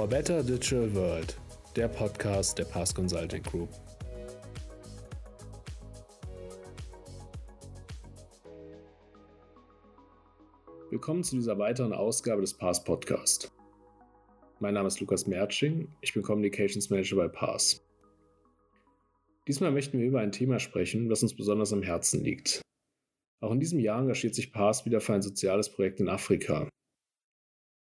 For 0.00 0.04
a 0.04 0.08
Better 0.08 0.42
Digital 0.42 0.94
World, 0.94 1.36
der 1.76 1.86
Podcast 1.86 2.58
der 2.58 2.64
Pass 2.64 2.94
Consulting 2.94 3.42
Group. 3.42 3.68
Willkommen 10.88 11.22
zu 11.22 11.36
dieser 11.36 11.58
weiteren 11.58 11.92
Ausgabe 11.92 12.40
des 12.40 12.54
Pass 12.54 12.82
Podcast. 12.82 13.52
Mein 14.58 14.72
Name 14.72 14.88
ist 14.88 15.00
Lukas 15.00 15.26
Mertsching, 15.26 15.86
ich 16.00 16.14
bin 16.14 16.22
Communications 16.22 16.88
Manager 16.88 17.16
bei 17.16 17.28
Pass. 17.28 17.86
Diesmal 19.48 19.70
möchten 19.70 19.98
wir 19.98 20.06
über 20.06 20.20
ein 20.20 20.32
Thema 20.32 20.60
sprechen, 20.60 21.10
das 21.10 21.22
uns 21.22 21.36
besonders 21.36 21.74
am 21.74 21.82
Herzen 21.82 22.24
liegt. 22.24 22.62
Auch 23.42 23.52
in 23.52 23.60
diesem 23.60 23.78
Jahr 23.78 24.00
engagiert 24.00 24.34
sich 24.34 24.50
Pass 24.50 24.86
wieder 24.86 25.02
für 25.02 25.12
ein 25.12 25.20
soziales 25.20 25.68
Projekt 25.68 26.00
in 26.00 26.08
Afrika, 26.08 26.70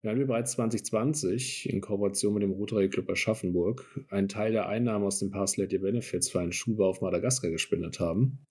Wir 0.06 0.28
bereits 0.28 0.52
2020 0.52 1.70
in 1.70 1.80
Kooperation 1.80 2.34
mit 2.34 2.44
dem 2.44 2.52
Rotary 2.52 2.90
Club 2.90 3.10
Aschaffenburg 3.10 4.06
einen 4.10 4.28
Teil 4.28 4.52
der 4.52 4.68
Einnahmen 4.68 5.06
aus 5.06 5.20
dem 5.20 5.34
Your 5.34 5.80
Benefits 5.80 6.30
für 6.30 6.42
einen 6.42 6.52
Schulbau 6.52 6.90
auf 6.90 7.00
Madagaskar 7.00 7.52
gespendet 7.52 8.02
haben, 8.02 8.46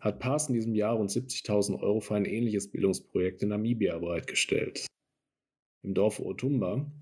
hat 0.00 0.18
Pass 0.18 0.50
in 0.50 0.54
diesem 0.54 0.74
Jahr 0.74 0.96
rund 0.96 1.10
70.000 1.10 1.80
Euro 1.80 2.00
für 2.00 2.16
ein 2.16 2.26
ähnliches 2.26 2.70
Bildungsprojekt 2.70 3.42
in 3.42 3.48
Namibia 3.48 3.96
bereitgestellt. 3.96 4.86
Im 5.82 5.94
Dorf 5.94 6.20
Otumba, 6.20 6.92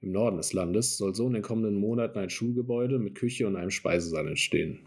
im 0.00 0.12
Norden 0.12 0.36
des 0.36 0.52
Landes, 0.52 0.96
soll 0.96 1.16
so 1.16 1.26
in 1.26 1.32
den 1.32 1.42
kommenden 1.42 1.80
Monaten 1.80 2.20
ein 2.20 2.30
Schulgebäude 2.30 3.00
mit 3.00 3.16
Küche 3.16 3.48
und 3.48 3.56
einem 3.56 3.72
Speisesaal 3.72 4.28
entstehen. 4.28 4.86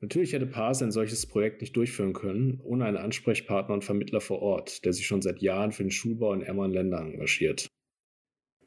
Natürlich 0.00 0.34
hätte 0.34 0.46
Paas 0.46 0.82
ein 0.82 0.92
solches 0.92 1.26
Projekt 1.26 1.62
nicht 1.62 1.74
durchführen 1.74 2.12
können, 2.12 2.60
ohne 2.62 2.84
einen 2.84 2.98
Ansprechpartner 2.98 3.74
und 3.74 3.84
Vermittler 3.84 4.20
vor 4.20 4.42
Ort, 4.42 4.84
der 4.84 4.92
sich 4.92 5.06
schon 5.06 5.22
seit 5.22 5.40
Jahren 5.40 5.72
für 5.72 5.84
den 5.84 5.90
Schulbau 5.90 6.34
in 6.34 6.42
ärmeren 6.42 6.72
Ländern 6.72 7.12
engagiert. 7.12 7.66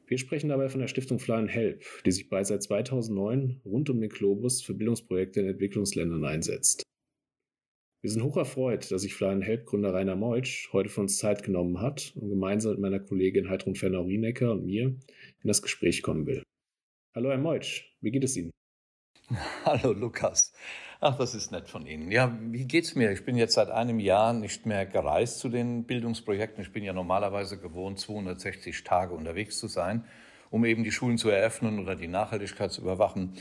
Wir 0.08 0.18
sprechen 0.18 0.48
dabei 0.48 0.68
von 0.68 0.80
der 0.80 0.88
Stiftung 0.88 1.20
Fly 1.20 1.46
Help, 1.46 1.84
die 2.04 2.10
sich 2.10 2.28
bereits 2.28 2.48
seit 2.48 2.64
2009 2.64 3.60
rund 3.64 3.90
um 3.90 4.00
den 4.00 4.10
Globus 4.10 4.60
für 4.60 4.74
Bildungsprojekte 4.74 5.38
in 5.38 5.46
Entwicklungsländern 5.46 6.24
einsetzt. 6.24 6.82
Wir 8.02 8.10
sind 8.10 8.24
hoch 8.24 8.36
erfreut, 8.36 8.90
dass 8.90 9.02
sich 9.02 9.14
Fly 9.14 9.40
Help 9.40 9.66
Gründer 9.66 9.94
Rainer 9.94 10.16
Meutsch 10.16 10.72
heute 10.72 10.88
für 10.88 11.02
uns 11.02 11.18
Zeit 11.18 11.44
genommen 11.44 11.80
hat 11.80 12.12
und 12.16 12.28
gemeinsam 12.28 12.72
mit 12.72 12.80
meiner 12.80 12.98
Kollegin 12.98 13.48
Heidrun 13.48 13.76
Fernau-Rienecker 13.76 14.50
und 14.50 14.66
mir 14.66 14.86
in 14.86 14.98
das 15.44 15.62
Gespräch 15.62 16.02
kommen 16.02 16.26
will. 16.26 16.42
Hallo 17.14 17.30
Herr 17.30 17.38
Meutsch, 17.38 17.94
wie 18.00 18.10
geht 18.10 18.24
es 18.24 18.36
Ihnen? 18.36 18.50
Hallo 19.64 19.92
Lukas. 19.92 20.52
Ach, 21.00 21.16
das 21.16 21.36
ist 21.36 21.52
nett 21.52 21.68
von 21.68 21.86
Ihnen. 21.86 22.10
Ja, 22.10 22.36
wie 22.40 22.64
geht's 22.64 22.96
mir? 22.96 23.12
Ich 23.12 23.24
bin 23.24 23.36
jetzt 23.36 23.54
seit 23.54 23.70
einem 23.70 24.00
Jahr 24.00 24.32
nicht 24.32 24.66
mehr 24.66 24.86
gereist 24.86 25.38
zu 25.38 25.48
den 25.48 25.84
Bildungsprojekten. 25.84 26.62
Ich 26.62 26.72
bin 26.72 26.82
ja 26.82 26.92
normalerweise 26.92 27.56
gewohnt, 27.56 28.00
260 28.00 28.82
Tage 28.82 29.14
unterwegs 29.14 29.58
zu 29.60 29.68
sein, 29.68 30.04
um 30.50 30.64
eben 30.64 30.82
die 30.82 30.90
Schulen 30.90 31.16
zu 31.16 31.30
eröffnen 31.30 31.78
oder 31.78 31.94
die 31.94 32.08
Nachhaltigkeit 32.08 32.72
zu 32.72 32.80
überwachen. 32.80 33.34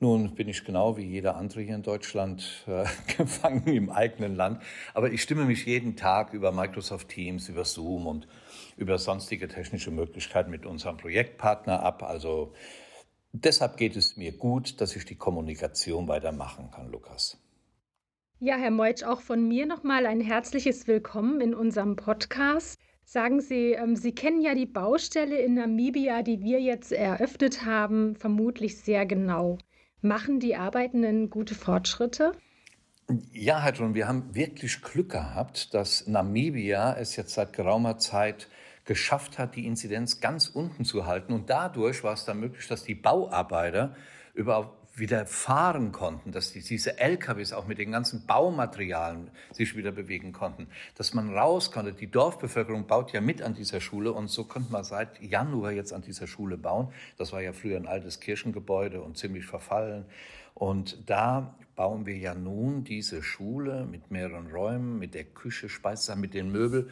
Nun 0.00 0.34
bin 0.34 0.48
ich 0.48 0.64
genau 0.64 0.98
wie 0.98 1.06
jeder 1.06 1.36
andere 1.36 1.62
hier 1.62 1.76
in 1.76 1.82
Deutschland 1.82 2.66
äh, 2.66 2.84
gefangen 3.16 3.66
im 3.68 3.88
eigenen 3.88 4.36
Land. 4.36 4.60
Aber 4.92 5.12
ich 5.12 5.22
stimme 5.22 5.46
mich 5.46 5.64
jeden 5.64 5.96
Tag 5.96 6.34
über 6.34 6.52
Microsoft 6.52 7.08
Teams, 7.08 7.48
über 7.48 7.64
Zoom 7.64 8.06
und 8.06 8.28
über 8.76 8.98
sonstige 8.98 9.48
technische 9.48 9.92
Möglichkeiten 9.92 10.50
mit 10.50 10.66
unserem 10.66 10.98
Projektpartner 10.98 11.82
ab. 11.82 12.02
Also 12.02 12.52
Deshalb 13.34 13.78
geht 13.78 13.96
es 13.96 14.18
mir 14.18 14.32
gut, 14.32 14.80
dass 14.82 14.94
ich 14.94 15.06
die 15.06 15.14
Kommunikation 15.14 16.06
weitermachen 16.06 16.70
kann, 16.70 16.90
Lukas. 16.90 17.38
Ja, 18.40 18.56
Herr 18.56 18.70
Meutsch, 18.70 19.04
auch 19.04 19.22
von 19.22 19.48
mir 19.48 19.64
nochmal 19.64 20.04
ein 20.04 20.20
herzliches 20.20 20.86
Willkommen 20.86 21.40
in 21.40 21.54
unserem 21.54 21.96
Podcast. 21.96 22.78
Sagen 23.04 23.40
Sie, 23.40 23.72
ähm, 23.72 23.96
Sie 23.96 24.14
kennen 24.14 24.42
ja 24.42 24.54
die 24.54 24.66
Baustelle 24.66 25.38
in 25.38 25.54
Namibia, 25.54 26.22
die 26.22 26.42
wir 26.42 26.60
jetzt 26.60 26.92
eröffnet 26.92 27.64
haben, 27.64 28.16
vermutlich 28.16 28.78
sehr 28.78 29.06
genau. 29.06 29.56
Machen 30.02 30.38
die 30.38 30.56
Arbeitenden 30.56 31.30
gute 31.30 31.54
Fortschritte? 31.54 32.32
Ja, 33.32 33.62
Herr 33.62 33.72
John, 33.72 33.94
wir 33.94 34.08
haben 34.08 34.34
wirklich 34.34 34.82
Glück 34.82 35.10
gehabt, 35.10 35.72
dass 35.72 36.06
Namibia 36.06 36.94
es 36.98 37.16
jetzt 37.16 37.32
seit 37.32 37.54
geraumer 37.54 37.96
Zeit 37.96 38.48
geschafft 38.84 39.38
hat, 39.38 39.56
die 39.56 39.66
Inzidenz 39.66 40.20
ganz 40.20 40.48
unten 40.48 40.84
zu 40.84 41.06
halten. 41.06 41.32
Und 41.32 41.50
dadurch 41.50 42.02
war 42.02 42.14
es 42.14 42.24
dann 42.24 42.40
möglich, 42.40 42.66
dass 42.68 42.84
die 42.84 42.94
Bauarbeiter 42.94 43.94
überhaupt 44.34 44.82
wieder 44.94 45.24
fahren 45.24 45.90
konnten, 45.90 46.32
dass 46.32 46.52
die, 46.52 46.60
diese 46.60 46.98
LKWs 46.98 47.52
auch 47.52 47.66
mit 47.66 47.78
den 47.78 47.92
ganzen 47.92 48.26
Baumaterialien 48.26 49.30
sich 49.50 49.74
wieder 49.74 49.90
bewegen 49.90 50.32
konnten, 50.32 50.68
dass 50.96 51.14
man 51.14 51.34
raus 51.34 51.70
konnte. 51.70 51.94
Die 51.94 52.10
Dorfbevölkerung 52.10 52.86
baut 52.86 53.12
ja 53.12 53.22
mit 53.22 53.40
an 53.40 53.54
dieser 53.54 53.80
Schule 53.80 54.12
und 54.12 54.28
so 54.28 54.44
konnte 54.44 54.70
man 54.70 54.84
seit 54.84 55.20
Januar 55.22 55.72
jetzt 55.72 55.94
an 55.94 56.02
dieser 56.02 56.26
Schule 56.26 56.58
bauen. 56.58 56.92
Das 57.16 57.32
war 57.32 57.40
ja 57.40 57.54
früher 57.54 57.78
ein 57.78 57.86
altes 57.86 58.20
Kirchengebäude 58.20 59.00
und 59.00 59.16
ziemlich 59.16 59.46
verfallen. 59.46 60.04
Und 60.54 60.98
da 61.06 61.54
bauen 61.76 62.06
wir 62.06 62.16
ja 62.16 62.34
nun 62.34 62.84
diese 62.84 63.22
Schule 63.22 63.86
mit 63.90 64.10
mehreren 64.10 64.50
Räumen, 64.50 64.98
mit 64.98 65.14
der 65.14 65.24
Küche, 65.24 65.68
Speisesaal, 65.68 66.16
mit 66.16 66.34
den 66.34 66.52
Möbeln. 66.52 66.90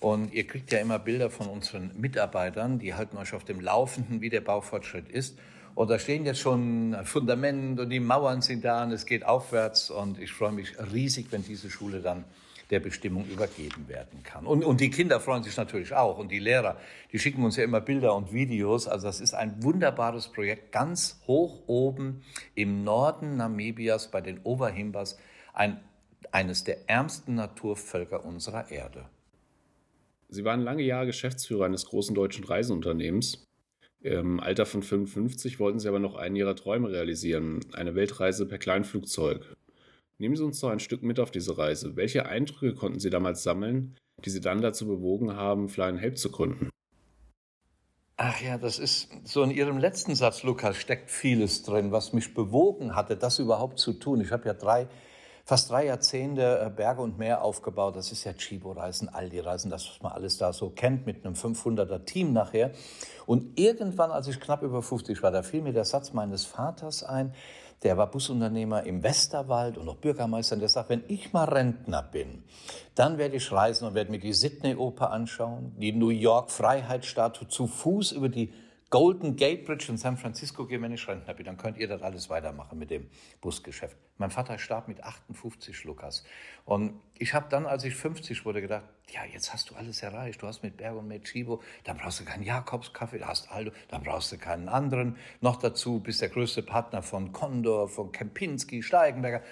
Und 0.00 0.32
ihr 0.32 0.46
kriegt 0.46 0.72
ja 0.72 0.78
immer 0.78 0.98
Bilder 0.98 1.30
von 1.30 1.48
unseren 1.48 1.90
Mitarbeitern, 2.00 2.78
die 2.78 2.94
halten 2.94 3.16
euch 3.16 3.34
auf 3.34 3.44
dem 3.44 3.60
Laufenden, 3.60 4.20
wie 4.20 4.30
der 4.30 4.40
Baufortschritt 4.40 5.08
ist. 5.08 5.38
Und 5.74 5.90
da 5.90 5.98
stehen 5.98 6.26
jetzt 6.26 6.40
schon 6.40 6.96
Fundament 7.04 7.80
und 7.80 7.90
die 7.90 8.00
Mauern 8.00 8.42
sind 8.42 8.64
da 8.64 8.84
und 8.84 8.92
es 8.92 9.06
geht 9.06 9.24
aufwärts. 9.24 9.90
Und 9.90 10.18
ich 10.18 10.32
freue 10.32 10.52
mich 10.52 10.74
riesig, 10.92 11.26
wenn 11.30 11.44
diese 11.44 11.70
Schule 11.70 12.00
dann 12.00 12.24
der 12.72 12.80
Bestimmung 12.80 13.26
übergeben 13.28 13.86
werden 13.86 14.22
kann. 14.22 14.46
Und, 14.46 14.64
und 14.64 14.80
die 14.80 14.90
Kinder 14.90 15.20
freuen 15.20 15.42
sich 15.42 15.56
natürlich 15.56 15.92
auch 15.92 16.18
und 16.18 16.32
die 16.32 16.38
Lehrer, 16.38 16.78
die 17.12 17.18
schicken 17.18 17.44
uns 17.44 17.56
ja 17.56 17.64
immer 17.64 17.82
Bilder 17.82 18.16
und 18.16 18.32
Videos. 18.32 18.88
Also 18.88 19.06
das 19.06 19.20
ist 19.20 19.34
ein 19.34 19.62
wunderbares 19.62 20.28
Projekt, 20.28 20.72
ganz 20.72 21.20
hoch 21.26 21.62
oben 21.66 22.22
im 22.54 22.82
Norden 22.82 23.36
Namibias 23.36 24.10
bei 24.10 24.22
den 24.22 24.40
Overhimbas, 24.42 25.18
ein, 25.52 25.80
eines 26.32 26.64
der 26.64 26.88
ärmsten 26.88 27.34
Naturvölker 27.34 28.24
unserer 28.24 28.70
Erde. 28.70 29.04
Sie 30.30 30.44
waren 30.44 30.60
lange 30.60 30.82
Jahre 30.82 31.06
Geschäftsführer 31.06 31.66
eines 31.66 31.84
großen 31.84 32.14
deutschen 32.14 32.44
Reiseunternehmens. 32.44 33.46
Im 34.00 34.40
Alter 34.40 34.64
von 34.64 34.82
55 34.82 35.60
wollten 35.60 35.78
Sie 35.78 35.88
aber 35.88 36.00
noch 36.00 36.16
einen 36.16 36.36
Ihrer 36.36 36.56
Träume 36.56 36.90
realisieren, 36.90 37.60
eine 37.74 37.94
Weltreise 37.94 38.46
per 38.46 38.56
Kleinflugzeug. 38.56 39.54
Nehmen 40.22 40.36
Sie 40.36 40.44
uns 40.44 40.60
doch 40.60 40.70
ein 40.70 40.78
Stück 40.78 41.02
mit 41.02 41.18
auf 41.18 41.32
diese 41.32 41.58
Reise. 41.58 41.96
Welche 41.96 42.26
Eindrücke 42.26 42.76
konnten 42.76 43.00
Sie 43.00 43.10
damals 43.10 43.42
sammeln, 43.42 43.96
die 44.24 44.30
Sie 44.30 44.40
dann 44.40 44.62
dazu 44.62 44.86
bewogen 44.86 45.34
haben, 45.34 45.68
Fly 45.68 45.86
and 45.86 46.00
Help 46.00 46.16
zu 46.16 46.30
gründen? 46.30 46.70
Ach 48.18 48.40
ja, 48.40 48.56
das 48.56 48.78
ist 48.78 49.10
so 49.24 49.42
in 49.42 49.50
Ihrem 49.50 49.78
letzten 49.78 50.14
Satz, 50.14 50.44
Lukas, 50.44 50.76
steckt 50.76 51.10
vieles 51.10 51.64
drin, 51.64 51.90
was 51.90 52.12
mich 52.12 52.34
bewogen 52.34 52.94
hatte, 52.94 53.16
das 53.16 53.40
überhaupt 53.40 53.80
zu 53.80 53.94
tun. 53.94 54.20
Ich 54.20 54.30
habe 54.30 54.46
ja 54.46 54.54
drei, 54.54 54.86
fast 55.44 55.70
drei 55.70 55.86
Jahrzehnte 55.86 56.66
äh, 56.66 56.70
Berge 56.70 57.02
und 57.02 57.18
Meer 57.18 57.42
aufgebaut. 57.42 57.96
Das 57.96 58.12
ist 58.12 58.22
ja 58.22 58.32
Chibo-Reisen, 58.32 59.08
Aldi-Reisen, 59.08 59.72
das, 59.72 59.88
was 59.88 60.02
man 60.02 60.12
alles 60.12 60.38
da 60.38 60.52
so 60.52 60.70
kennt, 60.70 61.04
mit 61.04 61.26
einem 61.26 61.34
500er 61.34 62.04
Team 62.04 62.32
nachher. 62.32 62.70
Und 63.26 63.58
irgendwann, 63.58 64.12
als 64.12 64.28
ich 64.28 64.38
knapp 64.38 64.62
über 64.62 64.82
50 64.82 65.20
war, 65.20 65.32
da 65.32 65.42
fiel 65.42 65.62
mir 65.62 65.72
der 65.72 65.84
Satz 65.84 66.12
meines 66.12 66.44
Vaters 66.44 67.02
ein, 67.02 67.34
der 67.82 67.96
war 67.96 68.10
Busunternehmer 68.10 68.84
im 68.84 69.02
Westerwald 69.02 69.76
und 69.76 69.88
auch 69.88 69.96
Bürgermeister. 69.96 70.54
Und 70.54 70.60
der 70.60 70.68
sagt, 70.68 70.88
wenn 70.88 71.02
ich 71.08 71.32
mal 71.32 71.44
Rentner 71.44 72.02
bin, 72.02 72.44
dann 72.94 73.18
werde 73.18 73.36
ich 73.36 73.50
reisen 73.50 73.86
und 73.86 73.94
werde 73.94 74.10
mir 74.10 74.20
die 74.20 74.32
Sydney-Oper 74.32 75.10
anschauen, 75.10 75.72
die 75.78 75.92
New 75.92 76.10
York-Freiheitsstatue 76.10 77.48
zu 77.48 77.66
Fuß 77.66 78.12
über 78.12 78.28
die 78.28 78.52
Golden 78.92 79.36
Gate 79.36 79.64
Bridge 79.64 79.86
in 79.88 79.96
San 79.96 80.18
Francisco 80.18 80.66
gehen, 80.66 80.82
wenn 80.82 80.92
ich 80.92 81.08
Rentner 81.08 81.32
bin. 81.32 81.46
Dann 81.46 81.56
könnt 81.56 81.78
ihr 81.78 81.88
das 81.88 82.02
alles 82.02 82.28
weitermachen 82.28 82.78
mit 82.78 82.90
dem 82.90 83.08
Busgeschäft. 83.40 83.96
Mein 84.18 84.30
Vater 84.30 84.58
starb 84.58 84.86
mit 84.86 85.02
58, 85.02 85.84
Lukas. 85.84 86.24
Und 86.66 87.00
ich 87.16 87.32
habe 87.32 87.46
dann, 87.48 87.64
als 87.64 87.84
ich 87.84 87.94
50 87.94 88.44
wurde, 88.44 88.60
gedacht, 88.60 88.84
ja, 89.08 89.24
jetzt 89.24 89.54
hast 89.54 89.70
du 89.70 89.76
alles 89.76 90.02
erreicht. 90.02 90.42
Du 90.42 90.46
hast 90.46 90.62
mit 90.62 90.76
Berg 90.76 90.94
und 90.94 91.08
mit 91.08 91.24
Chibo, 91.24 91.62
dann 91.84 91.96
brauchst 91.96 92.20
du 92.20 92.26
keinen 92.26 92.42
Jakobskaffee, 92.42 93.18
da 93.18 93.28
hast 93.28 93.50
Aldo, 93.50 93.72
dann 93.88 94.02
brauchst 94.02 94.30
du 94.30 94.36
keinen 94.36 94.68
anderen. 94.68 95.16
Noch 95.40 95.56
dazu 95.56 96.00
bist 96.00 96.20
der 96.20 96.28
größte 96.28 96.62
Partner 96.62 97.02
von 97.02 97.32
Condor, 97.32 97.88
von 97.88 98.12
Kempinski, 98.12 98.82
Steigenberger. 98.82 99.42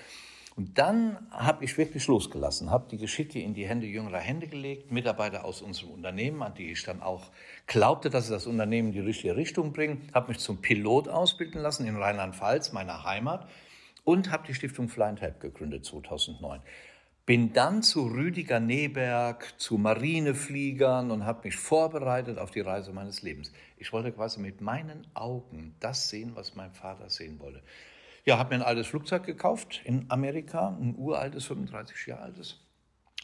Und 0.61 0.77
dann 0.77 1.17
habe 1.31 1.65
ich 1.65 1.79
wirklich 1.79 2.07
losgelassen, 2.07 2.71
habe 2.71 2.87
die 2.91 2.99
Geschicke 2.99 3.41
in 3.41 3.55
die 3.55 3.67
Hände 3.67 3.87
jüngerer 3.87 4.19
Hände 4.19 4.47
gelegt, 4.47 4.93
Mitarbeiter 4.93 5.47
aus 5.47 5.63
unserem 5.63 5.93
Unternehmen, 5.93 6.43
an 6.43 6.53
die 6.53 6.71
ich 6.71 6.83
dann 6.83 7.01
auch 7.01 7.31
glaubte, 7.67 8.11
dass 8.11 8.27
sie 8.27 8.35
das 8.35 8.47
Unternehmen 8.47 8.89
in 8.89 8.93
die 8.93 9.01
richtige 9.01 9.37
Richtung 9.37 9.73
bringen, 9.73 10.11
habe 10.13 10.29
mich 10.29 10.39
zum 10.39 10.61
Pilot 10.61 11.09
ausbilden 11.09 11.63
lassen 11.63 11.87
in 11.87 11.97
Rheinland-Pfalz, 11.97 12.73
meiner 12.73 13.05
Heimat, 13.05 13.49
und 14.05 14.31
habe 14.31 14.47
die 14.49 14.53
Stiftung 14.53 14.91
Fly 14.91 15.05
and 15.05 15.23
Help 15.23 15.41
gegründet 15.41 15.87
2009. 15.87 16.61
Bin 17.25 17.55
dann 17.55 17.83
zu 17.83 18.09
Rüdiger 18.09 18.61
Neberg, 18.61 19.59
zu 19.59 19.79
Marinefliegern 19.79 21.11
und 21.11 21.25
habe 21.25 21.41
mich 21.45 21.57
vorbereitet 21.57 22.37
auf 22.37 22.51
die 22.51 22.61
Reise 22.61 22.93
meines 22.93 23.23
Lebens. 23.23 23.51
Ich 23.79 23.95
wollte 23.95 24.13
quasi 24.13 24.41
mit 24.41 24.61
meinen 24.61 25.07
Augen 25.15 25.75
das 25.81 26.11
sehen, 26.11 26.33
was 26.35 26.55
mein 26.55 26.73
Vater 26.73 27.09
sehen 27.09 27.41
wollte. 27.41 27.63
Ja, 28.25 28.39
habe 28.39 28.51
mir 28.51 28.63
ein 28.63 28.69
altes 28.69 28.87
Flugzeug 28.87 29.25
gekauft 29.25 29.81
in 29.85 30.11
Amerika, 30.11 30.77
ein 30.81 30.95
uraltes, 30.97 31.47
35 31.47 32.07
Jahre 32.07 32.23
altes. 32.23 32.61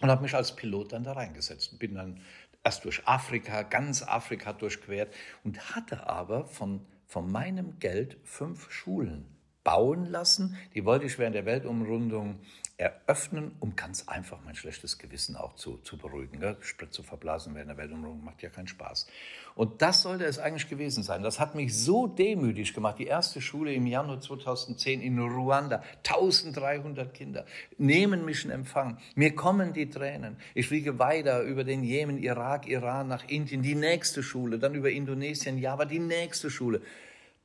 und 0.00 0.10
habe 0.10 0.22
mich 0.22 0.34
als 0.34 0.54
Pilot 0.56 0.93
dann 0.93 1.04
da 1.04 1.12
reingesetzt. 1.12 1.78
Bin 1.78 1.94
dann 1.94 2.20
erst 2.64 2.84
durch 2.84 3.06
Afrika, 3.06 3.62
ganz 3.62 4.02
Afrika 4.02 4.52
durchquert 4.52 5.14
und 5.44 5.75
hatte 5.75 6.06
aber 6.08 6.46
von, 6.46 6.87
von 7.06 7.31
meinem 7.31 7.78
Geld 7.78 8.19
fünf 8.25 8.70
Schulen 8.70 9.35
bauen 9.66 10.06
lassen. 10.06 10.56
Die 10.74 10.84
wollte 10.84 11.06
ich 11.06 11.18
während 11.18 11.34
der 11.34 11.44
Weltumrundung 11.44 12.38
eröffnen, 12.78 13.52
um 13.58 13.74
ganz 13.74 14.06
einfach 14.06 14.38
mein 14.44 14.54
schlechtes 14.54 14.98
Gewissen 14.98 15.34
auch 15.34 15.56
zu, 15.56 15.78
zu 15.78 15.96
beruhigen. 15.96 16.40
Ja, 16.40 16.54
Sprit 16.60 16.92
zu 16.92 17.02
verblasen 17.02 17.54
während 17.54 17.70
der 17.70 17.76
Weltumrundung 17.76 18.22
macht 18.22 18.42
ja 18.42 18.50
keinen 18.50 18.68
Spaß. 18.68 19.08
Und 19.56 19.82
das 19.82 20.02
sollte 20.02 20.24
es 20.24 20.38
eigentlich 20.38 20.68
gewesen 20.68 21.02
sein. 21.02 21.24
Das 21.24 21.40
hat 21.40 21.56
mich 21.56 21.76
so 21.76 22.06
demütig 22.06 22.74
gemacht. 22.74 23.00
Die 23.00 23.06
erste 23.06 23.40
Schule 23.40 23.74
im 23.74 23.86
Januar 23.86 24.20
2010 24.20 25.00
in 25.00 25.18
Ruanda, 25.18 25.82
1300 26.06 27.12
Kinder 27.12 27.44
nehmen 27.76 28.24
mich 28.24 28.44
in 28.44 28.52
Empfang. 28.52 28.98
Mir 29.16 29.34
kommen 29.34 29.72
die 29.72 29.90
Tränen. 29.90 30.36
Ich 30.54 30.69
fliege 30.69 31.00
weiter 31.00 31.42
über 31.42 31.64
den 31.64 31.82
Jemen, 31.82 32.19
Irak, 32.19 32.69
Iran 32.69 33.08
nach 33.08 33.26
Indien, 33.28 33.62
die 33.62 33.74
nächste 33.74 34.22
Schule, 34.22 34.60
dann 34.60 34.76
über 34.76 34.90
Indonesien, 34.90 35.58
Java, 35.58 35.86
die 35.86 35.98
nächste 35.98 36.50
Schule 36.50 36.82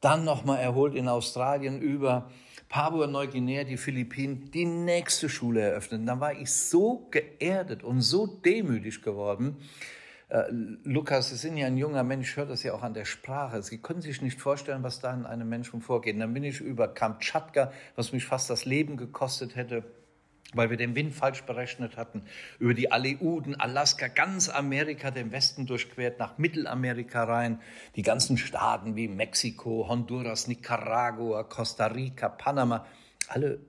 dann 0.02 0.26
nochmal 0.26 0.60
erholt 0.60 0.96
in 0.96 1.08
Australien 1.08 1.82
über 1.82 2.30
Papua-Neuguinea, 2.70 3.64
die 3.64 3.78
Philippinen, 3.78 4.50
die 4.52 4.66
nächste 4.66 5.30
Schule 5.30 5.62
eröffnet. 5.62 6.02
Und 6.02 6.06
dann 6.08 6.20
war 6.20 6.34
ich 6.34 6.52
so 6.52 7.08
geerdet 7.12 7.84
und 7.84 8.02
so 8.02 8.28
demütig 8.28 9.02
geworden. 9.02 9.58
Äh, 10.30 10.46
Lukas, 10.84 11.30
Sie 11.30 11.36
sind 11.36 11.58
ja 11.58 11.68
ein 11.68 11.78
junger 11.78 12.04
Mensch, 12.04 12.38
hört 12.38 12.50
das 12.50 12.64
ja 12.64 12.74
auch 12.74 12.82
an 12.82 12.94
der 12.94 13.06
Sprache. 13.06 13.62
Sie 13.62 13.78
können 13.78 14.02
sich 14.02 14.22
nicht 14.22 14.40
vorstellen, 14.40 14.84
was 14.84 15.02
da 15.02 15.14
in 15.14 15.26
einem 15.26 15.50
Menschen 15.50 15.82
vorgeht. 15.82 16.20
Dann 16.20 16.34
bin 16.34 16.44
ich 16.44 16.62
über 16.62 16.88
Kamtschatka, 16.88 17.72
was 17.96 18.14
mich 18.14 18.26
fast 18.26 18.50
das 18.50 18.64
Leben 18.64 18.96
gekostet 18.96 19.58
hätte, 19.58 19.84
weil 20.54 20.70
wir 20.70 20.78
den 20.78 20.96
Wind 20.96 21.14
falsch 21.14 21.44
berechnet 21.44 21.98
hatten, 21.98 22.24
über 22.60 22.74
die 22.74 22.92
Aleuten, 22.92 23.56
Alaska, 23.56 24.08
ganz 24.08 24.50
Amerika, 24.50 25.12
den 25.12 25.32
Westen 25.32 25.66
durchquert, 25.66 26.20
nach 26.20 26.38
Mittelamerika 26.38 27.24
rein, 27.24 27.60
die 27.96 28.02
ganzen 28.02 28.38
Staaten 28.38 28.96
wie 28.96 29.08
Mexiko, 29.08 29.88
Honduras, 29.88 30.48
Nicaragua, 30.48 31.44
Costa 31.44 31.88
Rica, 31.88 32.30
Panama, 32.30 32.86
alle 33.28 33.60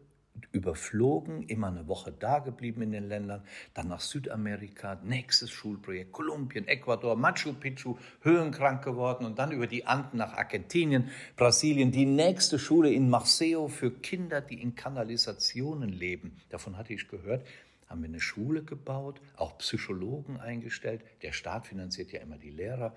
überflogen, 0.50 1.42
immer 1.44 1.68
eine 1.68 1.88
Woche 1.88 2.12
da 2.12 2.38
geblieben 2.38 2.82
in 2.82 2.92
den 2.92 3.08
Ländern, 3.08 3.42
dann 3.74 3.88
nach 3.88 4.00
Südamerika, 4.00 4.98
nächstes 5.02 5.50
Schulprojekt, 5.50 6.12
Kolumbien, 6.12 6.68
Ecuador, 6.68 7.16
Machu 7.16 7.52
Picchu, 7.52 7.96
höhenkrank 8.22 8.84
geworden 8.84 9.24
und 9.24 9.38
dann 9.38 9.52
über 9.52 9.66
die 9.66 9.86
Anden 9.86 10.18
nach 10.18 10.34
Argentinien, 10.34 11.10
Brasilien, 11.36 11.90
die 11.90 12.06
nächste 12.06 12.58
Schule 12.58 12.90
in 12.90 13.10
Marseille 13.10 13.68
für 13.68 13.90
Kinder, 13.90 14.40
die 14.40 14.60
in 14.60 14.74
Kanalisationen 14.74 15.90
leben. 15.90 16.36
Davon 16.50 16.76
hatte 16.76 16.94
ich 16.94 17.08
gehört 17.08 17.46
haben 17.92 18.00
wir 18.00 18.08
eine 18.08 18.22
Schule 18.22 18.62
gebaut, 18.62 19.20
auch 19.36 19.58
Psychologen 19.58 20.40
eingestellt. 20.40 21.02
Der 21.20 21.32
Staat 21.32 21.66
finanziert 21.66 22.10
ja 22.10 22.22
immer 22.22 22.38
die 22.38 22.48
Lehrer. 22.48 22.94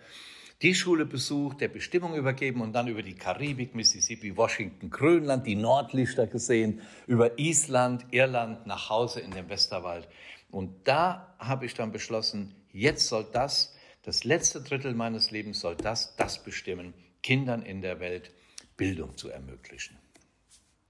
Die 0.61 0.73
Schule 0.73 1.05
besucht, 1.05 1.59
der 1.59 1.67
Bestimmung 1.67 2.15
übergeben 2.15 2.61
und 2.61 2.71
dann 2.73 2.87
über 2.87 3.03
die 3.03 3.15
Karibik, 3.15 3.75
Mississippi, 3.75 4.37
Washington, 4.37 4.89
Grönland, 4.89 5.45
die 5.45 5.55
Nordlichter 5.55 6.27
gesehen, 6.27 6.81
über 7.07 7.37
Island, 7.37 8.05
Irland 8.11 8.65
nach 8.65 8.89
Hause 8.89 9.19
in 9.19 9.31
den 9.31 9.49
Westerwald. 9.49 10.07
Und 10.49 10.87
da 10.87 11.35
habe 11.39 11.65
ich 11.65 11.73
dann 11.73 11.91
beschlossen, 11.91 12.55
jetzt 12.71 13.07
soll 13.07 13.25
das, 13.33 13.75
das 14.03 14.23
letzte 14.23 14.61
Drittel 14.61 14.93
meines 14.93 15.31
Lebens 15.31 15.59
soll 15.59 15.75
das, 15.75 16.15
das 16.15 16.41
bestimmen, 16.41 16.93
Kindern 17.21 17.61
in 17.61 17.81
der 17.81 17.99
Welt 17.99 18.31
Bildung 18.77 19.17
zu 19.17 19.29
ermöglichen. 19.29 19.97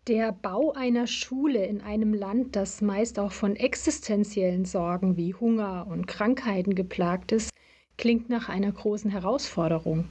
Der 0.08 0.32
Bau 0.32 0.74
einer 0.74 1.08
Schule 1.08 1.66
in 1.66 1.82
einem 1.82 2.14
Land, 2.14 2.56
das 2.56 2.82
meist 2.82 3.18
auch 3.18 3.32
von 3.32 3.56
existenziellen 3.56 4.66
Sorgen 4.66 5.18
wie 5.18 5.34
Hunger 5.34 5.88
und 5.90 6.06
Krankheiten 6.06 6.76
geplagt 6.76 7.32
ist, 7.32 7.50
klingt 7.98 8.30
nach 8.30 8.50
einer 8.50 8.72
großen 8.72 9.12
Herausforderung. 9.12 10.10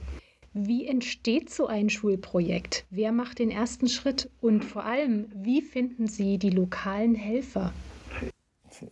Wie 0.53 0.87
entsteht 0.87 1.49
so 1.49 1.67
ein 1.67 1.89
Schulprojekt? 1.89 2.85
Wer 2.89 3.11
macht 3.11 3.39
den 3.39 3.51
ersten 3.51 3.89
Schritt? 3.89 4.29
Und 4.39 4.63
vor 4.63 4.85
allem, 4.85 5.27
wie 5.35 5.61
finden 5.61 6.07
Sie 6.07 6.37
die 6.37 6.49
lokalen 6.49 7.13
Helfer? 7.13 7.73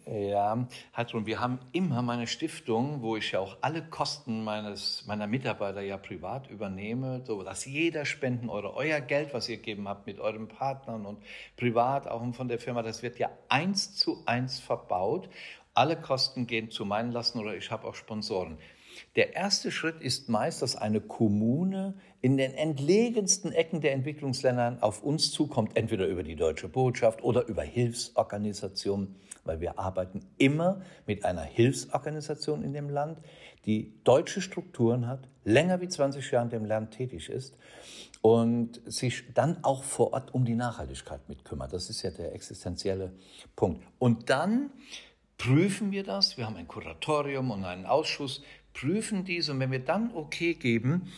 Ja, 0.05 0.67
Heidrun, 0.95 1.25
wir 1.25 1.39
haben 1.39 1.59
immer 1.71 2.01
meine 2.01 2.27
Stiftung, 2.27 3.01
wo 3.01 3.17
ich 3.17 3.31
ja 3.31 3.39
auch 3.39 3.57
alle 3.61 3.81
Kosten 3.81 4.43
meines, 4.43 5.05
meiner 5.07 5.27
Mitarbeiter 5.27 5.81
ja 5.81 5.97
privat 5.97 6.49
übernehme, 6.49 7.21
so 7.25 7.43
dass 7.43 7.65
jeder 7.65 8.05
Spenden 8.05 8.49
eure, 8.49 8.75
euer 8.75 9.01
Geld, 9.01 9.33
was 9.33 9.49
ihr 9.49 9.57
gegeben 9.57 9.87
habt 9.87 10.05
mit 10.05 10.19
euren 10.19 10.47
Partnern 10.47 11.05
und 11.05 11.23
privat 11.57 12.07
auch 12.07 12.23
von 12.33 12.47
der 12.47 12.59
Firma, 12.59 12.81
das 12.81 13.03
wird 13.03 13.19
ja 13.19 13.29
eins 13.49 13.95
zu 13.95 14.23
eins 14.25 14.59
verbaut. 14.59 15.29
Alle 15.73 15.99
Kosten 15.99 16.45
gehen 16.45 16.69
zu 16.69 16.85
meinen 16.85 17.11
Lasten 17.11 17.39
oder 17.39 17.55
ich 17.55 17.71
habe 17.71 17.87
auch 17.87 17.95
Sponsoren. 17.95 18.57
Der 19.15 19.35
erste 19.35 19.71
Schritt 19.71 20.01
ist 20.01 20.29
meist, 20.29 20.61
dass 20.61 20.75
eine 20.75 21.01
Kommune 21.01 21.95
in 22.21 22.37
den 22.37 22.53
entlegensten 22.53 23.51
Ecken 23.51 23.81
der 23.81 23.93
Entwicklungsländer 23.93 24.77
auf 24.81 25.03
uns 25.03 25.31
zukommt, 25.31 25.75
entweder 25.75 26.07
über 26.07 26.23
die 26.23 26.35
deutsche 26.35 26.69
Botschaft 26.69 27.23
oder 27.23 27.47
über 27.47 27.63
Hilfsorganisationen 27.63 29.15
weil 29.45 29.59
wir 29.59 29.79
arbeiten 29.79 30.21
immer 30.37 30.81
mit 31.05 31.25
einer 31.25 31.43
Hilfsorganisation 31.43 32.63
in 32.63 32.73
dem 32.73 32.89
Land, 32.89 33.19
die 33.65 33.93
deutsche 34.03 34.41
Strukturen 34.41 35.07
hat, 35.07 35.27
länger 35.43 35.81
wie 35.81 35.87
20 35.87 36.31
Jahre 36.31 36.45
in 36.45 36.51
dem 36.51 36.65
Land 36.65 36.91
tätig 36.91 37.29
ist 37.29 37.57
und 38.21 38.81
sich 38.85 39.33
dann 39.33 39.63
auch 39.63 39.83
vor 39.83 40.13
Ort 40.13 40.33
um 40.33 40.45
die 40.45 40.55
Nachhaltigkeit 40.55 41.27
mitkümmert. 41.27 41.73
Das 41.73 41.89
ist 41.89 42.01
ja 42.03 42.11
der 42.11 42.33
existenzielle 42.33 43.13
Punkt. 43.55 43.83
Und 43.99 44.29
dann 44.29 44.71
prüfen 45.37 45.91
wir 45.91 46.03
das. 46.03 46.37
Wir 46.37 46.45
haben 46.45 46.55
ein 46.55 46.67
Kuratorium 46.67 47.51
und 47.51 47.65
einen 47.65 47.85
Ausschuss, 47.85 48.43
prüfen 48.73 49.23
dies 49.23 49.49
und 49.49 49.59
wenn 49.59 49.71
wir 49.71 49.79
dann 49.79 50.11
okay 50.13 50.53
geben, 50.53 51.11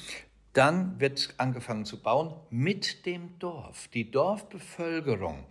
dann 0.56 1.02
wird 1.02 1.34
angefangen 1.38 1.84
zu 1.84 2.02
bauen 2.02 2.34
mit 2.50 3.06
dem 3.06 3.38
Dorf. 3.40 3.90
Die 3.90 4.10
Dorfbevölkerung, 4.10 5.44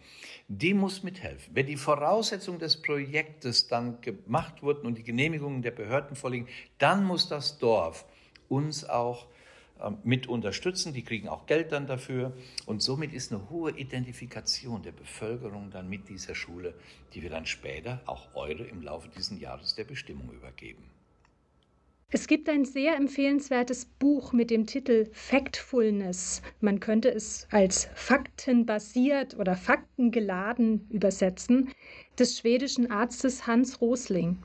die 0.49 0.73
muss 0.73 1.03
mithelfen. 1.03 1.55
Wenn 1.55 1.67
die 1.67 1.77
Voraussetzungen 1.77 2.59
des 2.59 2.81
Projektes 2.81 3.69
dann 3.69 4.01
gemacht 4.01 4.63
wurden 4.63 4.87
und 4.87 4.97
die 4.97 5.03
Genehmigungen 5.03 5.61
der 5.61 5.73
Behörden 5.73 6.17
vorliegen, 6.17 6.49
dann 6.79 7.05
muss 7.05 7.29
das 7.29 7.59
Dorf 7.59 8.07
uns 8.49 8.89
auch 8.89 9.27
ähm, 9.83 9.99
mit 10.05 10.27
unterstützen. 10.27 10.95
Die 10.95 11.03
kriegen 11.03 11.29
auch 11.29 11.45
Geld 11.45 11.73
dann 11.73 11.87
dafür. 11.87 12.33
Und 12.65 12.81
somit 12.81 13.13
ist 13.13 13.31
eine 13.31 13.51
hohe 13.51 13.73
Identifikation 13.73 14.83
der 14.83 14.93
Bevölkerung 14.93 15.71
dann 15.71 15.89
mit 15.89 16.09
dieser 16.09 16.35
Schule, 16.35 16.73
die 17.13 17.23
wir 17.23 17.29
dann 17.29 17.45
später, 17.45 18.01
auch 18.07 18.35
eure, 18.35 18.65
im 18.65 18.81
Laufe 18.81 19.09
dieses 19.15 19.39
Jahres 19.39 19.75
der 19.75 19.85
Bestimmung 19.85 20.31
übergeben. 20.33 20.94
Es 22.17 22.29
gibt 22.29 22.49
ein 22.49 22.65
sehr 22.65 22.95
empfehlenswertes 22.95 23.87
Buch 23.87 24.33
mit 24.33 24.49
dem 24.49 24.67
Titel 24.67 25.09
Factfulness. 25.11 26.43
Man 26.61 26.79
könnte 26.79 27.13
es 27.13 27.49
als 27.51 27.89
faktenbasiert 27.97 29.37
oder 29.37 29.57
faktengeladen 29.57 30.87
übersetzen, 30.91 31.73
des 32.17 32.39
schwedischen 32.39 32.89
Arztes 32.89 33.49
Hans 33.49 33.81
Rosling. 33.81 34.39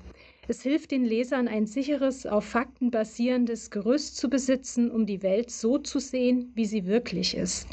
Es 0.47 0.63
hilft 0.63 0.89
den 0.89 1.05
Lesern, 1.05 1.47
ein 1.47 1.67
sicheres, 1.67 2.25
auf 2.25 2.43
Fakten 2.43 2.89
basierendes 2.89 3.69
Gerüst 3.69 4.17
zu 4.17 4.31
besitzen, 4.31 4.89
um 4.89 5.05
die 5.05 5.21
Welt 5.21 5.51
so 5.51 5.77
zu 5.77 5.99
sehen, 5.99 6.51
wie 6.55 6.65
sie 6.65 6.87
wirklich 6.87 7.37
ist. 7.37 7.67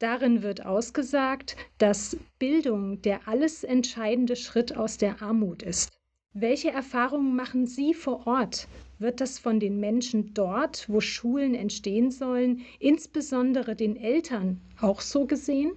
Darin 0.00 0.42
wird 0.42 0.66
ausgesagt, 0.66 1.56
dass 1.78 2.16
Bildung 2.40 3.00
der 3.02 3.28
alles 3.28 3.62
entscheidende 3.62 4.34
Schritt 4.34 4.76
aus 4.76 4.98
der 4.98 5.22
Armut 5.22 5.62
ist. 5.62 5.92
Welche 6.32 6.72
Erfahrungen 6.72 7.36
machen 7.36 7.68
Sie 7.68 7.94
vor 7.94 8.26
Ort? 8.26 8.66
Wird 9.00 9.22
das 9.22 9.38
von 9.38 9.60
den 9.60 9.80
Menschen 9.80 10.34
dort, 10.34 10.86
wo 10.90 11.00
Schulen 11.00 11.54
entstehen 11.54 12.10
sollen, 12.10 12.66
insbesondere 12.78 13.74
den 13.74 13.96
Eltern, 13.96 14.60
auch 14.78 15.00
so 15.00 15.26
gesehen? 15.26 15.72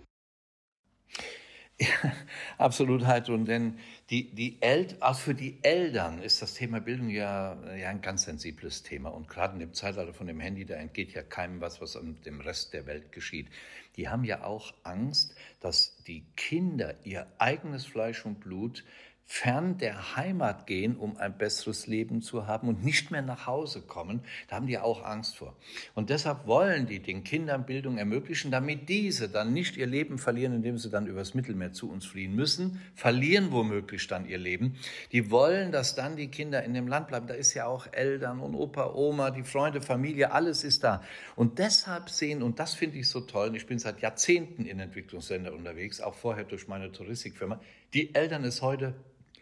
Ja, 1.79 1.87
absolut, 2.57 3.05
Heidrun, 3.05 3.45
denn 3.45 3.79
die, 4.09 4.35
die 4.35 4.61
El 4.61 4.87
auch 4.99 5.17
für 5.17 5.33
die 5.33 5.57
Eltern 5.63 6.21
ist 6.21 6.41
das 6.41 6.53
Thema 6.55 6.81
Bildung 6.81 7.07
ja, 7.07 7.57
ja 7.75 7.87
ein 7.87 8.01
ganz 8.01 8.23
sensibles 8.23 8.83
Thema. 8.83 9.09
Und 9.09 9.29
gerade 9.29 9.53
in 9.53 9.59
dem 9.59 9.73
Zeitalter 9.73 10.13
von 10.13 10.27
dem 10.27 10.41
Handy, 10.41 10.65
da 10.65 10.75
entgeht 10.75 11.13
ja 11.13 11.23
keinem 11.23 11.61
was, 11.61 11.79
was 11.79 11.95
an 11.95 12.17
dem 12.25 12.41
Rest 12.41 12.73
der 12.73 12.85
Welt 12.85 13.13
geschieht. 13.13 13.47
Die 13.95 14.09
haben 14.09 14.25
ja 14.25 14.43
auch 14.43 14.73
Angst, 14.83 15.33
dass 15.61 15.95
die 16.03 16.25
Kinder 16.35 16.95
ihr 17.05 17.25
eigenes 17.37 17.85
Fleisch 17.85 18.25
und 18.25 18.41
Blut 18.41 18.83
fern 19.25 19.77
der 19.77 20.15
Heimat 20.15 20.67
gehen, 20.67 20.95
um 20.97 21.17
ein 21.17 21.37
besseres 21.37 21.87
Leben 21.87 22.21
zu 22.21 22.45
haben 22.45 22.67
und 22.67 22.83
nicht 22.83 23.09
mehr 23.09 23.21
nach 23.21 23.47
Hause 23.47 23.81
kommen, 23.81 24.21
da 24.47 24.57
haben 24.57 24.67
die 24.67 24.77
auch 24.77 25.03
Angst 25.03 25.37
vor. 25.37 25.55
Und 25.95 26.09
deshalb 26.09 26.45
wollen 26.45 26.85
die 26.87 26.99
den 26.99 27.23
Kindern 27.23 27.65
Bildung 27.65 27.97
ermöglichen, 27.97 28.51
damit 28.51 28.89
diese 28.89 29.29
dann 29.29 29.53
nicht 29.53 29.77
ihr 29.77 29.87
Leben 29.87 30.17
verlieren, 30.17 30.53
indem 30.53 30.77
sie 30.77 30.89
dann 30.89 31.07
übers 31.07 31.33
Mittelmeer 31.33 31.71
zu 31.71 31.89
uns 31.89 32.05
fliehen 32.05 32.35
müssen, 32.35 32.81
verlieren 32.95 33.51
womöglich 33.51 34.07
dann 34.07 34.27
ihr 34.27 34.37
Leben. 34.37 34.75
Die 35.11 35.31
wollen, 35.31 35.71
dass 35.71 35.95
dann 35.95 36.15
die 36.15 36.27
Kinder 36.27 36.63
in 36.63 36.73
dem 36.73 36.87
Land 36.87 37.07
bleiben. 37.07 37.27
Da 37.27 37.33
ist 37.33 37.53
ja 37.53 37.65
auch 37.65 37.87
Eltern 37.91 38.39
und 38.39 38.55
Opa, 38.55 38.93
Oma, 38.93 39.31
die 39.31 39.43
Freunde, 39.43 39.81
Familie, 39.81 40.31
alles 40.31 40.63
ist 40.63 40.83
da. 40.83 41.01
Und 41.35 41.59
deshalb 41.59 42.09
sehen, 42.09 42.43
und 42.43 42.59
das 42.59 42.73
finde 42.73 42.97
ich 42.97 43.07
so 43.07 43.21
toll, 43.21 43.49
und 43.49 43.55
ich 43.55 43.67
bin 43.67 43.79
seit 43.79 44.01
Jahrzehnten 44.01 44.65
in 44.65 44.79
Entwicklungsländern 44.79 45.53
unterwegs, 45.53 46.01
auch 46.01 46.15
vorher 46.15 46.43
durch 46.43 46.67
meine 46.67 46.91
Touristikfirma, 46.91 47.59
die 47.93 48.15
Eltern 48.15 48.43
es 48.43 48.61
heute 48.61 48.95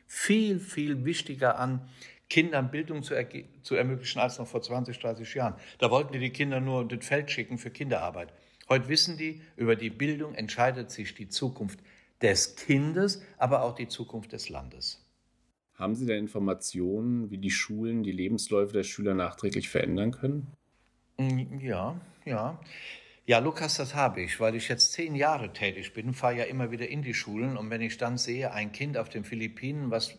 viel, 0.07 0.59
viel 0.59 1.05
wichtiger 1.05 1.57
an, 1.57 1.89
Kindern 2.29 2.71
Bildung 2.71 3.03
zu, 3.03 3.15
zu, 3.61 3.75
ermöglichen 3.75 4.19
als 4.19 4.39
noch 4.39 4.47
vor 4.47 4.61
20, 4.61 4.97
30 4.99 5.33
Jahren. 5.33 5.55
Da 5.79 5.91
wollten 5.91 6.13
die 6.13 6.19
die 6.19 6.29
Kinder 6.29 6.61
nur 6.61 6.87
das 6.87 7.05
Feld 7.05 7.29
schicken 7.29 7.57
für 7.57 7.71
Kinderarbeit. 7.71 8.33
Heute 8.69 8.87
wissen 8.87 9.17
die, 9.17 9.41
über 9.57 9.75
die 9.75 9.89
Bildung 9.89 10.33
entscheidet 10.33 10.91
sich 10.91 11.13
die 11.13 11.27
Zukunft 11.27 11.79
des 12.21 12.55
Kindes, 12.55 13.21
aber 13.37 13.63
auch 13.63 13.75
die 13.75 13.89
Zukunft 13.89 14.31
des 14.31 14.47
Landes. 14.47 15.05
Haben 15.73 15.95
Sie 15.95 16.05
da 16.05 16.13
Informationen, 16.13 17.31
wie 17.31 17.37
die 17.37 17.51
Schulen 17.51 18.03
die 18.03 18.11
Lebensläufe 18.11 18.71
der 18.71 18.83
Schüler 18.83 19.13
nachträglich 19.13 19.67
verändern 19.67 20.11
können? 20.11 20.47
Mm, 21.17 21.59
ja, 21.59 21.99
ja. 22.23 22.59
Ja, 23.25 23.37
Lukas, 23.39 23.75
das 23.75 23.93
habe 23.93 24.21
ich, 24.21 24.39
weil 24.39 24.55
ich 24.55 24.67
jetzt 24.67 24.93
zehn 24.93 25.15
Jahre 25.15 25.53
tätig 25.53 25.93
bin, 25.93 26.13
fahre 26.13 26.37
ja 26.37 26.43
immer 26.45 26.71
wieder 26.71 26.87
in 26.87 27.03
die 27.03 27.13
Schulen 27.13 27.55
und 27.55 27.69
wenn 27.69 27.81
ich 27.81 27.97
dann 27.97 28.17
sehe, 28.17 28.51
ein 28.51 28.71
Kind 28.71 28.97
auf 28.97 29.09
den 29.09 29.23
Philippinen, 29.23 29.91
was 29.91 30.17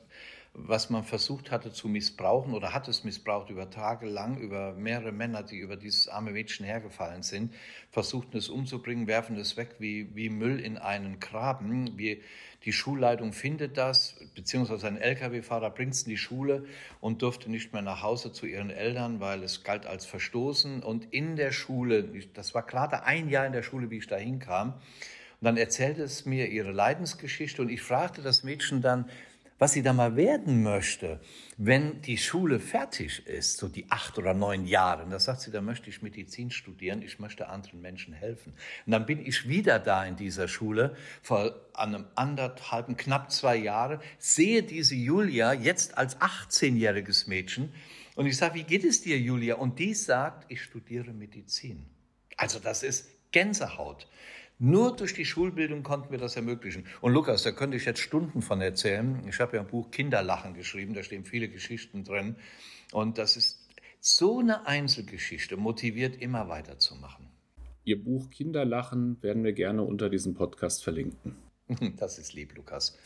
was 0.54 0.90
man 0.90 1.02
versucht 1.02 1.50
hatte 1.50 1.72
zu 1.72 1.88
missbrauchen 1.88 2.52
oder 2.52 2.74
hat 2.74 2.86
es 2.86 3.04
missbraucht 3.04 3.48
über 3.48 3.70
Tage 3.70 4.06
lang, 4.06 4.36
über 4.36 4.74
mehrere 4.74 5.12
Männer, 5.12 5.42
die 5.42 5.58
über 5.58 5.76
dieses 5.76 6.08
arme 6.08 6.32
Mädchen 6.32 6.66
hergefallen 6.66 7.22
sind, 7.22 7.54
versuchten 7.90 8.36
es 8.36 8.50
umzubringen, 8.50 9.06
werfen 9.06 9.36
es 9.36 9.56
weg 9.56 9.76
wie, 9.78 10.14
wie 10.14 10.28
Müll 10.28 10.60
in 10.60 10.76
einen 10.76 11.20
Graben. 11.20 11.96
Wie, 11.96 12.22
die 12.64 12.72
Schulleitung 12.72 13.32
findet 13.32 13.76
das, 13.76 14.14
beziehungsweise 14.34 14.86
ein 14.86 14.96
Lkw-Fahrer 14.96 15.70
bringt 15.70 15.94
es 15.94 16.02
in 16.04 16.10
die 16.10 16.16
Schule 16.16 16.64
und 17.00 17.22
durfte 17.22 17.50
nicht 17.50 17.72
mehr 17.72 17.82
nach 17.82 18.02
Hause 18.02 18.32
zu 18.32 18.46
ihren 18.46 18.70
Eltern, 18.70 19.20
weil 19.20 19.42
es 19.42 19.64
galt 19.64 19.86
als 19.86 20.06
Verstoßen. 20.06 20.82
Und 20.82 21.12
in 21.12 21.36
der 21.36 21.50
Schule, 21.50 22.04
das 22.34 22.54
war 22.54 22.62
gerade 22.62 23.02
ein 23.04 23.28
Jahr 23.28 23.46
in 23.46 23.52
der 23.52 23.62
Schule, 23.62 23.90
wie 23.90 23.98
ich 23.98 24.06
da 24.06 24.16
hinkam, 24.16 24.74
und 25.42 25.46
dann 25.46 25.56
erzählte 25.56 26.04
es 26.04 26.24
mir 26.24 26.50
ihre 26.50 26.70
Leidensgeschichte 26.70 27.62
und 27.62 27.68
ich 27.68 27.82
fragte 27.82 28.22
das 28.22 28.44
Mädchen 28.44 28.80
dann, 28.80 29.10
was 29.62 29.74
sie 29.74 29.82
da 29.82 29.92
mal 29.92 30.16
werden 30.16 30.64
möchte, 30.64 31.20
wenn 31.56 32.02
die 32.02 32.18
Schule 32.18 32.58
fertig 32.58 33.24
ist, 33.28 33.58
so 33.58 33.68
die 33.68 33.88
acht 33.92 34.18
oder 34.18 34.34
neun 34.34 34.66
Jahre. 34.66 35.04
Und 35.04 35.10
da 35.10 35.20
sagt 35.20 35.42
sie, 35.42 35.52
da 35.52 35.60
möchte 35.60 35.88
ich 35.88 36.02
Medizin 36.02 36.50
studieren, 36.50 37.00
ich 37.00 37.20
möchte 37.20 37.48
anderen 37.48 37.80
Menschen 37.80 38.12
helfen. 38.12 38.54
Und 38.86 38.90
dann 38.90 39.06
bin 39.06 39.24
ich 39.24 39.48
wieder 39.48 39.78
da 39.78 40.04
in 40.04 40.16
dieser 40.16 40.48
Schule, 40.48 40.96
vor 41.22 41.54
einem 41.74 42.06
anderthalben, 42.16 42.96
knapp 42.96 43.30
zwei 43.30 43.54
Jahre, 43.54 44.00
sehe 44.18 44.64
diese 44.64 44.96
Julia 44.96 45.52
jetzt 45.52 45.96
als 45.96 46.16
18-jähriges 46.20 47.28
Mädchen 47.28 47.72
und 48.16 48.26
ich 48.26 48.36
sage, 48.36 48.56
wie 48.56 48.64
geht 48.64 48.82
es 48.82 49.02
dir, 49.02 49.16
Julia? 49.16 49.54
Und 49.54 49.78
die 49.78 49.94
sagt, 49.94 50.50
ich 50.50 50.60
studiere 50.60 51.12
Medizin. 51.12 51.86
Also 52.36 52.58
das 52.58 52.82
ist 52.82 53.06
Gänsehaut. 53.30 54.08
Nur 54.58 54.94
durch 54.94 55.14
die 55.14 55.24
Schulbildung 55.24 55.82
konnten 55.82 56.10
wir 56.10 56.18
das 56.18 56.36
ermöglichen. 56.36 56.86
Und 57.00 57.12
Lukas, 57.12 57.42
da 57.42 57.50
könnte 57.52 57.76
ich 57.76 57.84
jetzt 57.84 58.00
Stunden 58.00 58.42
von 58.42 58.60
erzählen. 58.60 59.20
Ich 59.28 59.40
habe 59.40 59.56
ja 59.56 59.62
ein 59.62 59.68
Buch 59.68 59.90
Kinderlachen 59.90 60.54
geschrieben, 60.54 60.94
da 60.94 61.02
stehen 61.02 61.24
viele 61.24 61.48
Geschichten 61.48 62.04
drin. 62.04 62.36
Und 62.92 63.18
das 63.18 63.36
ist 63.36 63.66
so 64.00 64.38
eine 64.38 64.66
Einzelgeschichte, 64.66 65.56
motiviert 65.56 66.16
immer 66.16 66.48
weiterzumachen. 66.48 67.26
Ihr 67.84 68.02
Buch 68.02 68.30
Kinderlachen 68.30 69.20
werden 69.22 69.42
wir 69.42 69.52
gerne 69.52 69.82
unter 69.82 70.08
diesem 70.08 70.34
Podcast 70.34 70.84
verlinken. 70.84 71.36
Das 71.96 72.18
ist 72.18 72.34
lieb, 72.34 72.54
Lukas. 72.54 72.98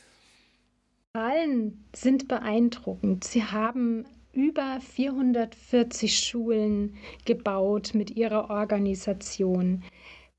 Zahlen 1.16 1.84
sind 1.94 2.28
beeindruckend. 2.28 3.24
Sie 3.24 3.44
haben 3.44 4.04
über 4.32 4.80
440 4.80 6.18
Schulen 6.18 6.94
gebaut 7.24 7.92
mit 7.94 8.10
ihrer 8.10 8.50
Organisation. 8.50 9.82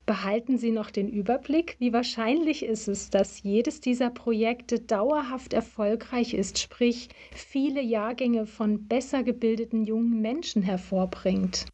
Behalten 0.08 0.56
Sie 0.56 0.70
noch 0.70 0.90
den 0.90 1.10
Überblick? 1.10 1.76
Wie 1.80 1.92
wahrscheinlich 1.92 2.64
ist 2.64 2.88
es, 2.88 3.10
dass 3.10 3.42
jedes 3.42 3.82
dieser 3.82 4.08
Projekte 4.08 4.80
dauerhaft 4.80 5.52
erfolgreich 5.52 6.32
ist, 6.32 6.58
sprich 6.58 7.10
viele 7.34 7.82
Jahrgänge 7.82 8.46
von 8.46 8.88
besser 8.88 9.22
gebildeten 9.22 9.84
jungen 9.84 10.22
Menschen 10.22 10.62
hervorbringt? 10.62 11.66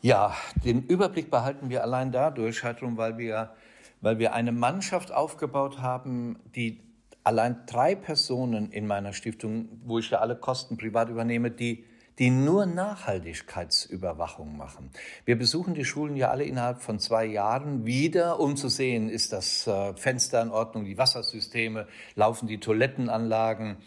Ja, 0.00 0.36
den 0.64 0.84
Überblick 0.84 1.28
behalten 1.28 1.70
wir 1.70 1.82
allein 1.82 2.12
dadurch, 2.12 2.62
weil 2.62 3.18
wir, 3.18 3.52
weil 4.00 4.20
wir 4.20 4.32
eine 4.32 4.52
Mannschaft 4.52 5.10
aufgebaut 5.10 5.80
haben, 5.80 6.38
die 6.54 6.82
allein 7.24 7.66
drei 7.66 7.96
Personen 7.96 8.70
in 8.70 8.86
meiner 8.86 9.12
Stiftung, 9.12 9.80
wo 9.84 9.98
ich 9.98 10.08
ja 10.10 10.20
alle 10.20 10.36
Kosten 10.36 10.76
privat 10.76 11.08
übernehme, 11.08 11.50
die 11.50 11.84
die 12.18 12.30
nur 12.30 12.66
Nachhaltigkeitsüberwachung 12.66 14.56
machen. 14.56 14.90
Wir 15.24 15.36
besuchen 15.36 15.74
die 15.74 15.84
Schulen 15.84 16.16
ja 16.16 16.30
alle 16.30 16.44
innerhalb 16.44 16.80
von 16.80 16.98
zwei 16.98 17.24
Jahren 17.26 17.84
wieder, 17.84 18.40
um 18.40 18.56
zu 18.56 18.68
sehen, 18.68 19.08
ist 19.08 19.32
das 19.32 19.66
äh, 19.66 19.94
Fenster 19.94 20.40
in 20.42 20.50
Ordnung, 20.50 20.84
die 20.84 20.98
Wassersysteme, 20.98 21.86
laufen 22.14 22.46
die 22.46 22.58
Toilettenanlagen. 22.58 23.78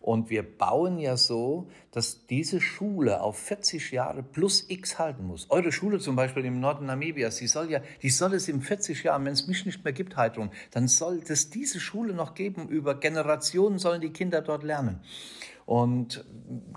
Und 0.00 0.30
wir 0.30 0.42
bauen 0.42 0.98
ja 0.98 1.16
so, 1.16 1.68
dass 1.90 2.26
diese 2.26 2.60
Schule 2.60 3.20
auf 3.20 3.36
40 3.36 3.90
Jahre 3.90 4.22
plus 4.22 4.64
X 4.68 4.98
halten 4.98 5.26
muss. 5.26 5.50
Eure 5.50 5.72
Schule 5.72 5.98
zum 5.98 6.14
Beispiel 6.14 6.44
im 6.44 6.60
Norden 6.60 6.86
Namibias, 6.86 7.36
die 7.36 7.48
soll 7.48 7.70
ja, 7.70 7.80
die 8.02 8.10
soll 8.10 8.34
es 8.34 8.48
in 8.48 8.62
40 8.62 9.02
Jahren, 9.02 9.24
wenn 9.24 9.32
es 9.32 9.48
mich 9.48 9.66
nicht 9.66 9.84
mehr 9.84 9.92
gibt, 9.92 10.16
Heidrun, 10.16 10.50
dann 10.70 10.86
soll 10.86 11.20
es 11.28 11.50
diese 11.50 11.80
Schule 11.80 12.14
noch 12.14 12.34
geben. 12.34 12.68
Über 12.68 12.94
Generationen 12.94 13.78
sollen 13.78 14.00
die 14.00 14.10
Kinder 14.10 14.40
dort 14.40 14.62
lernen. 14.62 15.00
Und 15.68 16.24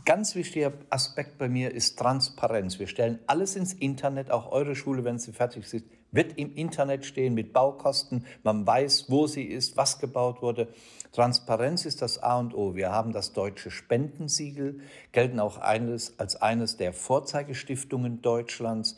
ganz 0.04 0.36
wichtiger 0.36 0.74
Aspekt 0.90 1.38
bei 1.38 1.48
mir 1.48 1.74
ist 1.74 1.98
Transparenz. 1.98 2.78
Wir 2.78 2.88
stellen 2.88 3.20
alles 3.26 3.56
ins 3.56 3.72
Internet, 3.72 4.32
auch 4.32 4.52
eure 4.52 4.76
Schule, 4.76 5.06
wenn 5.06 5.18
sie 5.18 5.32
fertig 5.32 5.74
ist, 5.74 5.86
wird 6.12 6.38
im 6.38 6.54
Internet 6.56 7.06
stehen 7.06 7.34
mit 7.34 7.54
Baukosten. 7.54 8.26
Man 8.44 8.68
weiß, 8.68 9.06
wo 9.08 9.28
sie 9.28 9.46
ist, 9.46 9.78
was 9.78 10.00
gebaut 10.00 10.42
wurde. 10.42 10.68
Transparenz 11.14 11.86
ist 11.86 12.02
das 12.02 12.22
A 12.22 12.38
und 12.38 12.54
O. 12.54 12.76
Wir 12.76 12.92
haben 12.92 13.14
das 13.14 13.32
deutsche 13.32 13.72
Spendensiegel, 13.72 14.82
gelten 15.14 15.40
auch 15.40 15.58
eines, 15.58 16.20
als 16.20 16.36
eines 16.36 16.76
der 16.76 16.92
Vorzeigestiftungen 16.92 18.22
Deutschlands. 18.22 18.98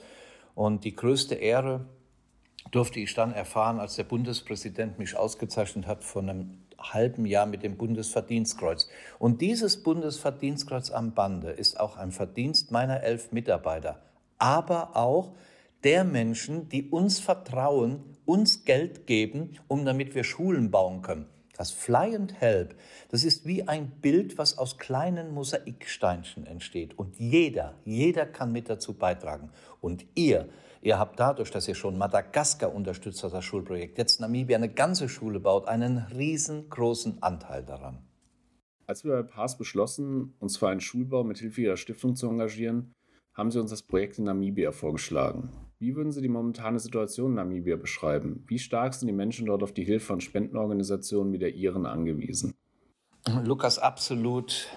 Und 0.56 0.86
die 0.86 0.96
größte 0.96 1.36
Ehre 1.36 1.86
durfte 2.72 3.00
ich 3.00 3.14
dann 3.14 3.32
erfahren, 3.32 3.80
als 3.80 3.96
der 3.96 4.06
Bundespräsident 4.06 4.98
mich 4.98 5.16
ausgezeichnet 5.16 5.86
hat 5.86 6.04
von 6.04 6.28
einem 6.32 6.62
halben 6.84 7.25
Jahr 7.25 7.46
mit 7.46 7.63
dem 7.63 7.78
Bundesverdienstkreuz. 7.78 8.90
Und 9.20 9.42
dieses 9.42 9.84
Bundesverdienstkreuz 9.84 10.92
am 10.92 11.13
Bande 11.13 11.52
ist 11.52 11.80
auch 11.80 11.98
ein 11.98 12.12
Verdienst 12.12 12.72
meiner 12.72 13.02
elf 13.04 13.32
Mitarbeiter, 13.32 14.02
aber 14.38 14.96
auch 14.98 15.34
der 15.84 16.04
Menschen, 16.04 16.70
die 16.70 16.90
uns 16.90 17.20
vertrauen, 17.20 18.04
uns 18.25 18.66
Geld 18.66 19.08
geben, 19.08 19.58
um 19.68 19.86
damit 19.86 20.16
wir 20.16 20.24
Schulen 20.24 20.72
bauen 20.72 21.02
können. 21.02 21.28
Das 21.56 21.72
Fly 21.72 22.16
and 22.16 22.42
Help, 22.42 22.75
das 23.10 23.24
ist 23.24 23.46
wie 23.46 23.68
ein 23.68 23.92
Bild, 24.02 24.40
was 24.40 24.58
aus 24.58 24.80
kleinen 24.80 25.34
Mosaiksteinchen 25.34 26.48
entsteht. 26.48 26.98
Und 26.98 27.20
jeder, 27.20 27.75
jeder 27.86 28.25
kann 28.25 28.52
mit 28.52 28.70
dazu 28.70 28.94
beitragen. 28.94 29.52
Und 29.80 30.06
ihr, 30.16 30.50
Ihr 30.84 31.00
habt 31.00 31.18
dadurch, 31.18 31.50
dass 31.50 31.70
ihr 31.70 31.75
schon 31.75 31.98
Madagaskar 31.98 32.75
unterstützt 32.75 33.24
hat, 33.24 33.34
das 33.34 33.46
Schulprojekt, 33.46 33.98
jetzt 33.98 34.20
Namibia 34.20 34.58
eine 34.58 34.68
ganze 34.68 35.08
Schule 35.08 35.40
baut, 35.40 35.66
einen 35.66 35.98
riesengroßen 35.98 37.24
Anteil 37.24 37.63
daran. 37.63 38.06
Als 38.86 39.06
wir 39.06 39.13
bei 39.13 39.24
PAS 39.24 39.58
beschlossen, 39.58 40.34
uns 40.40 40.58
für 40.58 40.68
einen 40.68 40.82
Schulbau 40.82 41.24
mit 41.24 41.38
Hilfe 41.38 41.62
Ihrer 41.62 41.78
Stiftung 41.78 42.18
zu 42.18 42.28
engagieren, 42.28 42.94
haben 43.34 43.50
Sie 43.50 43.62
uns 43.62 43.70
das 43.70 43.82
Projekt 43.82 44.18
in 44.18 44.25
Namibia 44.25 44.74
vorgeschlagen. 44.74 45.52
Wie 45.80 45.96
würden 45.96 46.12
Sie 46.12 46.22
die 46.22 46.28
momentane 46.28 46.80
Situation 46.80 47.32
in 47.32 47.36
Namibia 47.36 47.78
beschreiben? 47.78 48.44
Wie 48.48 48.60
stark 48.60 48.94
sind 48.94 49.08
die 49.08 49.13
Menschen 49.13 49.46
dort 49.46 49.63
auf 49.63 49.72
die 49.72 49.86
Hilfe 49.86 50.08
von 50.08 50.20
Spendenorganisationen 50.20 51.32
wie 51.32 51.40
der 51.40 51.56
Ihren 51.56 51.86
angewiesen? 51.86 52.56
Lukas, 53.46 53.80
absolut 53.80 54.68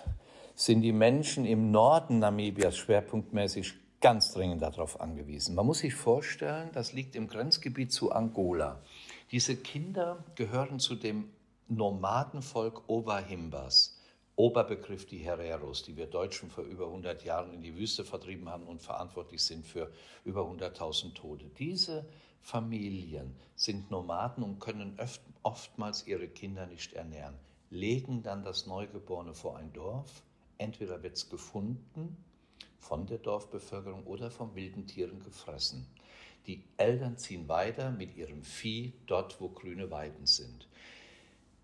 sind 0.55 0.83
die 0.83 0.93
Menschen 0.93 1.45
im 1.45 1.73
Norden 1.73 2.21
Namibias 2.21 2.77
schwerpunktmäßig 2.77 3.75
ganz 4.07 4.33
dringend 4.33 4.63
darauf 4.63 5.01
angewiesen. 5.01 5.57
Man 5.57 5.67
muss 5.67 5.81
sich 5.81 5.97
vorstellen, 5.97 6.71
das 6.73 6.93
liegt 6.93 7.17
im 7.17 7.27
Grenzgebiet 7.27 7.91
zu 7.91 8.13
Angola. 8.13 8.81
Diese 9.33 9.57
Kinder 9.57 10.23
gehören 10.37 10.79
zu 10.79 10.95
dem 10.95 11.29
Nomadenvolk 11.67 12.89
Oberhimbas. 12.89 14.01
Oberbegriff 14.37 15.07
die 15.07 15.19
Hereros, 15.19 15.83
die 15.83 15.97
wir 15.97 16.07
Deutschen 16.07 16.51
vor 16.51 16.63
über 16.63 16.87
100 16.87 17.25
Jahren 17.25 17.53
in 17.53 17.63
die 17.63 17.77
Wüste 17.77 18.05
vertrieben 18.05 18.49
haben 18.49 18.69
und 18.69 18.81
verantwortlich 18.81 19.43
sind 19.43 19.67
für 19.67 19.91
über 20.25 20.43
100.000 20.43 21.15
Tote. 21.15 21.47
Diese 21.59 22.09
Familien 22.43 23.35
sind 23.57 23.91
Nomaden 23.91 24.45
und 24.45 24.61
können 24.61 24.97
oftmals 25.43 26.07
ihre 26.07 26.29
Kinder 26.29 26.67
nicht 26.67 26.93
ernähren, 26.93 27.35
legen 27.71 28.23
dann 28.23 28.45
das 28.45 28.69
Neugeborene 28.69 29.35
vor 29.35 29.57
ein 29.57 29.73
Dorf. 29.73 30.23
Entweder 30.59 31.03
wird 31.03 31.17
es 31.17 31.29
gefunden 31.29 32.17
von 32.87 33.07
der 33.07 33.19
Dorfbevölkerung 33.19 34.05
oder 34.05 34.31
von 34.31 34.55
wilden 34.55 34.87
Tieren 34.87 35.23
gefressen. 35.23 35.87
Die 36.47 36.63
Eltern 36.77 37.17
ziehen 37.19 37.49
weiter 37.49 37.91
mit 37.91 38.17
ihrem 38.17 38.43
Vieh 38.45 38.93
dort, 39.07 39.41
wo 39.41 39.49
grüne 39.49 39.91
Weiden 39.91 40.27
sind. 40.27 40.69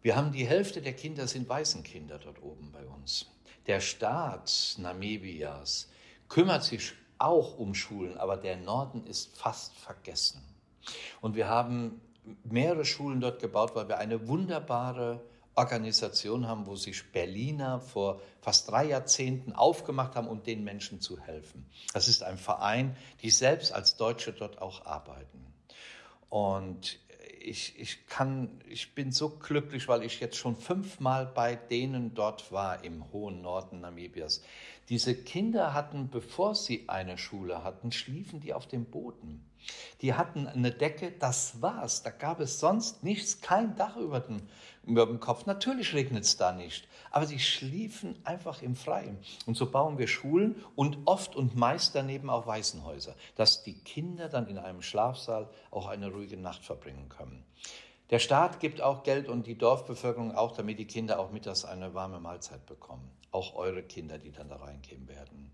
Wir 0.03 0.17
haben 0.17 0.33
die 0.33 0.47
Hälfte 0.47 0.83
der 0.83 0.95
Kinder 0.95 1.29
sind 1.29 1.49
Waisenkinder 1.49 2.19
dort 2.19 2.43
oben 2.43 2.73
bei 2.73 2.85
uns. 2.85 3.31
Der 3.69 3.79
Staat 3.79 4.75
Namibias 4.79 5.89
kümmert 6.29 6.65
sich 6.65 6.93
auch 7.19 7.57
um 7.57 7.73
Schulen, 7.75 8.19
aber 8.19 8.37
der 8.37 8.57
Norden 8.57 9.07
ist 9.07 9.39
fast 9.39 9.77
vergessen. 9.77 10.43
Und 11.21 11.37
wir 11.37 11.47
haben 11.47 12.01
mehrere 12.43 12.85
Schulen 12.85 13.21
dort 13.21 13.41
gebaut, 13.41 13.77
weil 13.77 13.89
wir 13.89 13.99
eine 13.99 14.27
wunderbare 14.27 15.23
Organisation 15.55 16.49
haben, 16.49 16.67
wo 16.67 16.77
sich 16.77 17.13
Berliner 17.13 17.81
vor 17.81 18.21
fast 18.41 18.71
drei 18.71 18.87
Jahrzehnten 18.87 19.53
aufgemacht 19.53 20.17
haben, 20.17 20.29
um 20.29 20.43
den 20.43 20.65
Menschen 20.65 21.01
zu 21.01 21.21
helfen. 21.21 21.67
Das 21.93 22.09
ist 22.09 22.23
ein 22.23 22.39
Verein, 22.39 22.97
die 23.21 23.31
selbst 23.31 23.73
als 23.73 23.97
Deutsche 23.97 24.33
dort 24.33 24.63
auch 24.63 24.87
arbeiten. 24.87 25.47
Und 26.31 26.99
ich, 27.45 27.79
ich, 27.79 28.07
kann, 28.07 28.61
ich 28.69 28.95
bin 28.95 29.13
so 29.13 29.31
glücklich, 29.31 29.89
weil 29.89 30.03
ich 30.03 30.21
jetzt 30.21 30.37
schon 30.37 30.57
fünfmal 30.57 31.27
bei 31.27 31.57
denen 31.57 32.15
dort 32.15 32.53
war 32.53 32.85
im 32.85 33.13
hohen 33.13 33.43
Norden 33.43 33.81
Namibias. 33.81 34.43
Diese 34.89 35.15
Kinder 35.15 35.75
hatten, 35.75 36.09
bevor 36.09 36.55
sie 36.55 36.89
eine 36.89 37.19
Schule 37.19 37.65
hatten, 37.65 37.93
schliefen 37.93 38.41
die 38.41 38.55
auf 38.55 38.67
dem 38.67 38.85
Boden. 38.85 39.45
Die 40.01 40.15
hatten 40.15 40.47
eine 40.47 40.73
Decke, 40.73 41.13
das 41.13 41.63
war's. 41.63 42.03
Da 42.03 42.11
gab 42.11 42.41
es 42.41 42.59
sonst 42.59 43.05
nichts, 43.05 43.41
kein 43.41 43.77
Dach 43.77 43.97
über 43.97 44.21
dem, 44.21 44.43
über 44.85 45.07
dem 45.07 45.21
Kopf. 45.21 45.47
Natürlich 45.47 45.95
regnet 45.95 46.25
es 46.25 46.37
da 46.37 46.53
nicht, 46.53 46.89
aber 47.11 47.27
sie 47.27 47.39
schliefen 47.39 48.17
einfach 48.25 48.63
im 48.63 48.75
Freien. 48.75 49.19
Und 49.47 49.57
so 49.57 49.71
bauen 49.71 49.99
wir 49.99 50.09
Schulen 50.09 50.57
und 50.75 50.99
oft 51.05 51.37
und 51.37 51.57
meist 51.57 51.95
daneben 51.95 52.31
auch 52.31 52.47
Waisenhäuser, 52.47 53.15
dass 53.37 53.63
die 53.63 53.75
Kinder 53.75 54.29
dann 54.29 54.47
in 54.49 54.59
einem 54.59 54.83
Schlafsaal 54.83 55.49
auch 55.71 55.87
eine 55.87 56.11
ruhige 56.11 56.37
Nacht 56.37 56.65
verbringen 56.65 57.09
können. 57.09 57.45
Der 58.11 58.19
Staat 58.19 58.61
gibt 58.61 58.83
auch 58.83 59.05
Geld 59.05 59.29
und 59.29 59.47
die 59.47 59.57
Dorfbevölkerung 59.57 60.35
auch, 60.35 60.53
damit 60.53 60.79
die 60.79 60.87
Kinder 60.87 61.19
auch 61.19 61.31
mittags 61.31 61.65
eine 61.65 61.95
warme 61.95 62.21
Mahlzeit 62.21 62.67
bekommen. 62.67 63.11
Auch 63.31 63.55
eure 63.55 63.83
Kinder, 63.83 64.19
die 64.19 64.33
dann 64.33 64.51
da 64.51 64.57
reingehen 64.57 65.09
werden. 65.09 65.51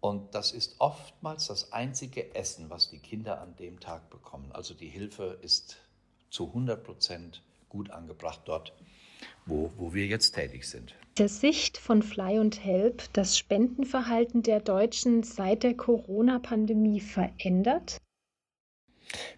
Und 0.00 0.34
das 0.34 0.52
ist 0.52 0.76
oftmals 0.80 1.46
das 1.46 1.72
einzige 1.72 2.34
Essen, 2.34 2.70
was 2.70 2.88
die 2.88 2.98
Kinder 2.98 3.40
an 3.40 3.54
dem 3.56 3.78
Tag 3.80 4.10
bekommen. 4.10 4.50
Also 4.52 4.74
die 4.74 4.88
Hilfe 4.88 5.38
ist 5.42 5.76
zu 6.30 6.48
100 6.48 6.82
Prozent 6.82 7.42
gut 7.68 7.90
angebracht 7.90 8.42
dort, 8.44 8.74
wo, 9.46 9.70
wo 9.76 9.94
wir 9.94 10.06
jetzt 10.06 10.32
tätig 10.32 10.68
sind. 10.68 10.94
Der 11.18 11.28
Sicht 11.28 11.78
von 11.78 12.02
Fly 12.02 12.38
und 12.38 12.64
Help 12.64 13.02
das 13.12 13.36
Spendenverhalten 13.36 14.42
der 14.42 14.60
Deutschen 14.60 15.22
seit 15.24 15.64
der 15.64 15.74
Corona-Pandemie 15.74 17.00
verändert? 17.00 17.98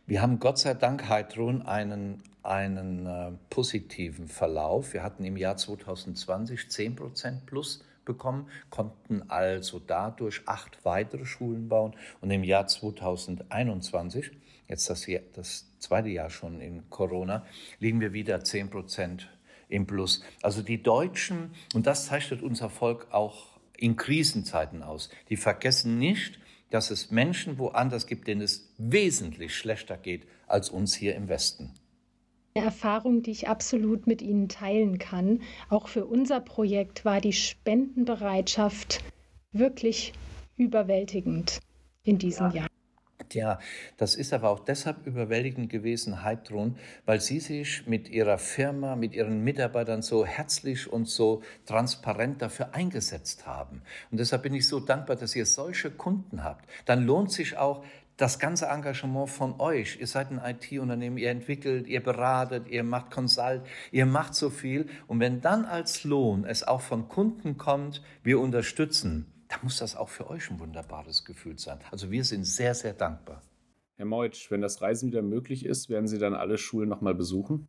Wir 0.06 0.20
haben 0.20 0.40
Gott 0.40 0.58
sei 0.58 0.74
Dank, 0.74 1.08
Heidrun, 1.08 1.62
einen, 1.62 2.22
einen 2.42 3.06
äh, 3.06 3.32
positiven 3.48 4.28
Verlauf. 4.28 4.92
Wir 4.92 5.02
hatten 5.02 5.24
im 5.24 5.36
Jahr 5.36 5.56
2020 5.56 6.68
10 6.68 6.96
Prozent 6.96 7.46
plus 7.46 7.82
bekommen, 8.12 8.48
konnten 8.70 9.30
also 9.30 9.78
dadurch 9.78 10.42
acht 10.46 10.84
weitere 10.84 11.24
Schulen 11.24 11.68
bauen. 11.68 11.94
Und 12.20 12.30
im 12.30 12.44
Jahr 12.44 12.66
2021, 12.66 14.30
jetzt 14.68 14.90
das, 14.90 15.06
Jahr, 15.06 15.22
das 15.34 15.70
zweite 15.78 16.08
Jahr 16.08 16.30
schon 16.30 16.60
in 16.60 16.88
Corona, 16.90 17.44
liegen 17.78 18.00
wir 18.00 18.12
wieder 18.12 18.42
10 18.42 18.70
Prozent 18.70 19.28
im 19.68 19.86
Plus. 19.86 20.22
Also 20.42 20.62
die 20.62 20.82
Deutschen, 20.82 21.52
und 21.74 21.86
das 21.86 22.06
zeichnet 22.06 22.42
unser 22.42 22.68
Volk 22.70 23.06
auch 23.12 23.58
in 23.76 23.96
Krisenzeiten 23.96 24.82
aus, 24.82 25.10
die 25.28 25.36
vergessen 25.36 25.98
nicht, 25.98 26.38
dass 26.70 26.90
es 26.90 27.10
Menschen 27.10 27.58
woanders 27.58 28.06
gibt, 28.06 28.26
denen 28.26 28.42
es 28.42 28.72
wesentlich 28.78 29.56
schlechter 29.56 29.96
geht 29.96 30.26
als 30.46 30.70
uns 30.70 30.94
hier 30.94 31.14
im 31.14 31.28
Westen. 31.28 31.74
Eine 32.54 32.64
Erfahrung, 32.64 33.22
die 33.22 33.30
ich 33.30 33.48
absolut 33.48 34.06
mit 34.06 34.22
Ihnen 34.22 34.48
teilen 34.48 34.98
kann. 34.98 35.42
Auch 35.68 35.88
für 35.88 36.06
unser 36.06 36.40
Projekt 36.40 37.04
war 37.04 37.20
die 37.20 37.32
Spendenbereitschaft 37.32 39.04
wirklich 39.52 40.12
überwältigend 40.56 41.60
in 42.02 42.18
diesem 42.18 42.50
ja. 42.50 42.54
Jahr. 42.54 42.66
Ja, 43.32 43.60
das 43.96 44.16
ist 44.16 44.32
aber 44.32 44.48
auch 44.50 44.60
deshalb 44.60 45.06
überwältigend 45.06 45.70
gewesen, 45.70 46.24
Heidrun, 46.24 46.76
weil 47.04 47.20
Sie 47.20 47.38
sich 47.38 47.86
mit 47.86 48.08
Ihrer 48.08 48.38
Firma, 48.38 48.96
mit 48.96 49.14
Ihren 49.14 49.44
Mitarbeitern 49.44 50.02
so 50.02 50.26
herzlich 50.26 50.92
und 50.92 51.08
so 51.08 51.42
transparent 51.64 52.42
dafür 52.42 52.74
eingesetzt 52.74 53.46
haben. 53.46 53.82
Und 54.10 54.18
deshalb 54.18 54.42
bin 54.42 54.54
ich 54.54 54.66
so 54.66 54.80
dankbar, 54.80 55.14
dass 55.14 55.36
ihr 55.36 55.46
solche 55.46 55.90
Kunden 55.90 56.42
habt. 56.42 56.68
Dann 56.86 57.04
lohnt 57.04 57.30
sich 57.30 57.56
auch 57.56 57.84
das 58.20 58.38
ganze 58.38 58.66
Engagement 58.66 59.30
von 59.30 59.58
euch. 59.60 59.98
Ihr 59.98 60.06
seid 60.06 60.30
ein 60.30 60.40
IT-Unternehmen, 60.44 61.16
ihr 61.16 61.30
entwickelt, 61.30 61.86
ihr 61.86 62.02
beratet, 62.02 62.68
ihr 62.68 62.84
macht 62.84 63.10
Consult, 63.10 63.62
ihr 63.92 64.04
macht 64.04 64.34
so 64.34 64.50
viel. 64.50 64.88
Und 65.06 65.20
wenn 65.20 65.40
dann 65.40 65.64
als 65.64 66.04
Lohn 66.04 66.44
es 66.44 66.62
auch 66.62 66.82
von 66.82 67.08
Kunden 67.08 67.56
kommt, 67.56 68.02
wir 68.22 68.38
unterstützen, 68.38 69.32
dann 69.48 69.60
muss 69.62 69.78
das 69.78 69.96
auch 69.96 70.10
für 70.10 70.28
euch 70.28 70.50
ein 70.50 70.60
wunderbares 70.60 71.24
Gefühl 71.24 71.58
sein. 71.58 71.78
Also 71.90 72.10
wir 72.10 72.22
sind 72.24 72.44
sehr, 72.44 72.74
sehr 72.74 72.92
dankbar. 72.92 73.42
Herr 73.96 74.06
Meutsch, 74.06 74.50
wenn 74.50 74.60
das 74.60 74.82
Reisen 74.82 75.10
wieder 75.10 75.22
möglich 75.22 75.64
ist, 75.64 75.88
werden 75.88 76.06
Sie 76.06 76.18
dann 76.18 76.34
alle 76.34 76.58
Schulen 76.58 76.88
nochmal 76.88 77.14
besuchen? 77.14 77.68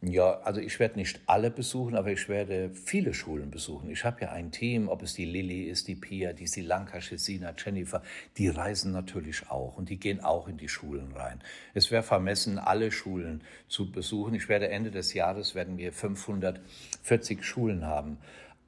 Ja, 0.00 0.40
also 0.40 0.60
ich 0.60 0.78
werde 0.80 0.98
nicht 0.98 1.20
alle 1.26 1.50
besuchen, 1.50 1.96
aber 1.96 2.12
ich 2.12 2.28
werde 2.28 2.70
viele 2.74 3.14
Schulen 3.14 3.50
besuchen. 3.50 3.90
Ich 3.90 4.04
habe 4.04 4.22
ja 4.22 4.32
ein 4.32 4.50
Team, 4.50 4.88
ob 4.88 5.02
es 5.02 5.14
die 5.14 5.24
Lilly 5.24 5.64
ist, 5.64 5.88
die 5.88 5.94
Pia, 5.94 6.32
die 6.32 6.46
Silanka, 6.46 7.00
Shesina, 7.00 7.54
Jennifer, 7.56 8.02
die 8.36 8.48
reisen 8.48 8.92
natürlich 8.92 9.48
auch 9.50 9.78
und 9.78 9.88
die 9.88 9.96
gehen 9.98 10.20
auch 10.20 10.46
in 10.46 10.58
die 10.58 10.68
Schulen 10.68 11.12
rein. 11.12 11.40
Es 11.72 11.90
wäre 11.90 12.02
vermessen, 12.02 12.58
alle 12.58 12.92
Schulen 12.92 13.42
zu 13.68 13.90
besuchen. 13.90 14.34
Ich 14.34 14.48
werde 14.48 14.68
Ende 14.68 14.90
des 14.90 15.14
Jahres 15.14 15.54
werden 15.54 15.78
wir 15.78 15.92
540 15.92 17.42
Schulen 17.42 17.86
haben. 17.86 18.18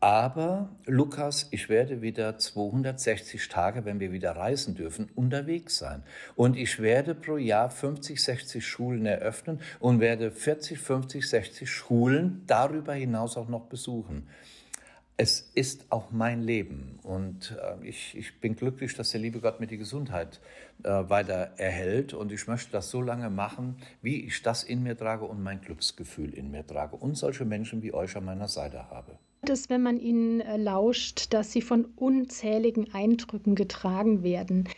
Aber 0.01 0.69
Lukas, 0.85 1.49
ich 1.53 1.71
werde 1.71 2.03
wieder 2.03 2.37
260 2.37 3.49
Tage, 3.49 3.87
wenn 3.87 3.99
wir 3.99 4.13
wieder 4.13 4.33
reisen 4.33 4.75
dürfen, 4.75 5.09
unterwegs 5.15 5.79
sein. 5.79 6.03
Und 6.35 6.57
ich 6.59 6.81
werde 6.81 7.15
pro 7.15 7.39
Jahr 7.39 7.71
50, 7.71 8.23
60 8.23 8.67
Schulen 8.67 9.07
eröffnen 9.07 9.59
und 9.81 10.01
werde 10.01 10.31
40, 10.31 10.79
50, 10.79 11.27
60 11.27 11.71
Schulen 11.71 12.43
darüber 12.47 12.93
hinaus 12.93 13.39
auch 13.39 13.49
noch 13.49 13.67
besuchen. 13.67 14.29
Es 15.17 15.51
ist 15.55 15.87
auch 15.89 16.11
mein 16.11 16.43
Leben 16.43 16.99
und 17.03 17.57
äh, 17.59 17.89
ich, 17.89 18.15
ich 18.19 18.39
bin 18.39 18.55
glücklich, 18.55 18.93
dass 18.95 19.13
der 19.13 19.21
liebe 19.23 19.41
Gott 19.41 19.61
mir 19.61 19.67
die 19.67 19.79
Gesundheit 19.79 20.43
äh, 20.83 20.91
weiter 20.91 21.55
erhält 21.57 22.13
und 22.13 22.33
ich 22.33 22.47
möchte 22.47 22.71
das 22.71 22.91
so 22.91 23.01
lange 23.01 23.31
machen, 23.31 23.79
wie 24.03 24.27
ich 24.27 24.43
das 24.43 24.63
in 24.63 24.83
mir 24.83 24.95
trage 24.95 25.25
und 25.25 25.43
mein 25.43 25.63
Glücksgefühl 25.63 26.35
in 26.35 26.51
mir 26.51 26.67
trage 26.67 26.97
und 26.97 27.17
solche 27.17 27.47
Menschen 27.47 27.83
wie 27.83 27.95
euch 27.95 28.15
an 28.15 28.27
meiner 28.27 28.49
Seite 28.49 28.91
habe 28.91 29.19
es, 29.49 29.71
wenn 29.71 29.83
man 29.83 29.99
ihnen 29.99 30.41
äh, 30.41 30.57
lauscht, 30.57 31.33
dass 31.33 31.53
sie 31.53 31.63
von 31.63 31.85
unzähligen 31.97 32.93
Eindrücken 32.95 33.55
getragen 33.55 34.23
werden. 34.23 34.69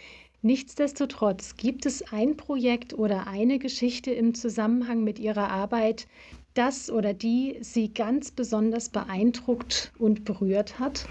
Nichtsdestotrotz 0.41 1.57
gibt 1.57 1.85
es 1.85 2.13
ein 2.13 2.37
Projekt 2.37 2.95
oder 2.95 3.27
eine 3.27 3.59
Geschichte 3.59 4.13
im 4.13 4.35
Zusammenhang 4.35 5.03
mit 5.03 5.19
Ihrer 5.19 5.51
Arbeit, 5.51 6.07
das 6.55 6.91
oder 6.91 7.13
die 7.13 7.59
Sie 7.61 7.93
ganz 7.93 8.31
besonders 8.31 8.89
beeindruckt 8.89 9.93
und 9.99 10.25
berührt 10.25 10.79
hat? 10.79 11.07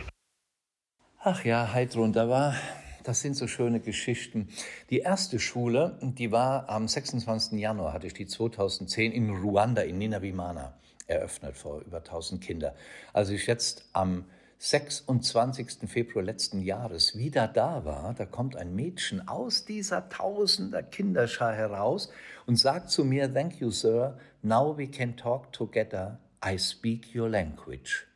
Ach 1.20 1.44
ja, 1.44 1.74
Heidrun, 1.74 2.14
da 2.14 2.30
war, 2.30 2.56
das 3.04 3.20
sind 3.22 3.36
so 3.36 3.48
schöne 3.48 3.82
Geschichten. 3.82 4.48
Die 4.90 5.00
erste 5.00 5.40
Schule, 5.40 6.00
die 6.02 6.32
war 6.32 6.70
am 6.70 6.88
26. 6.88 7.60
Januar, 7.60 7.92
hatte 7.92 8.08
ich 8.08 8.14
die 8.14 8.28
2010 8.28 9.12
in 9.12 9.30
Ruanda, 9.30 9.82
in 9.82 9.98
Ninavimana 9.98 10.74
eröffnet 11.08 11.58
vor 11.58 11.82
über 11.82 11.98
1000 11.98 12.42
Kinder. 12.42 12.76
Als 13.14 13.30
ich 13.30 13.48
jetzt 13.48 13.86
am 13.94 14.26
26. 14.60 15.88
Februar 15.88 16.24
letzten 16.24 16.62
Jahres 16.62 17.16
wieder 17.16 17.48
da 17.48 17.86
war, 17.86 18.14
da 18.16 18.26
kommt 18.26 18.56
ein 18.56 18.76
Mädchen 18.76 19.28
aus 19.28 19.66
dieser 19.66 20.10
tausender 20.10 20.82
Kinderschar 20.82 21.54
heraus 21.54 22.10
und 22.48 22.58
sagt 22.58 22.90
zu 22.90 23.06
mir, 23.06 23.32
Thank 23.32 23.60
you, 23.60 23.70
Sir, 23.70 24.18
now 24.42 24.76
we 24.76 24.88
can 24.88 25.16
talk 25.16 25.54
together, 25.54 26.20
I 26.44 26.58
speak 26.58 27.16
your 27.16 27.30
language. 27.30 28.08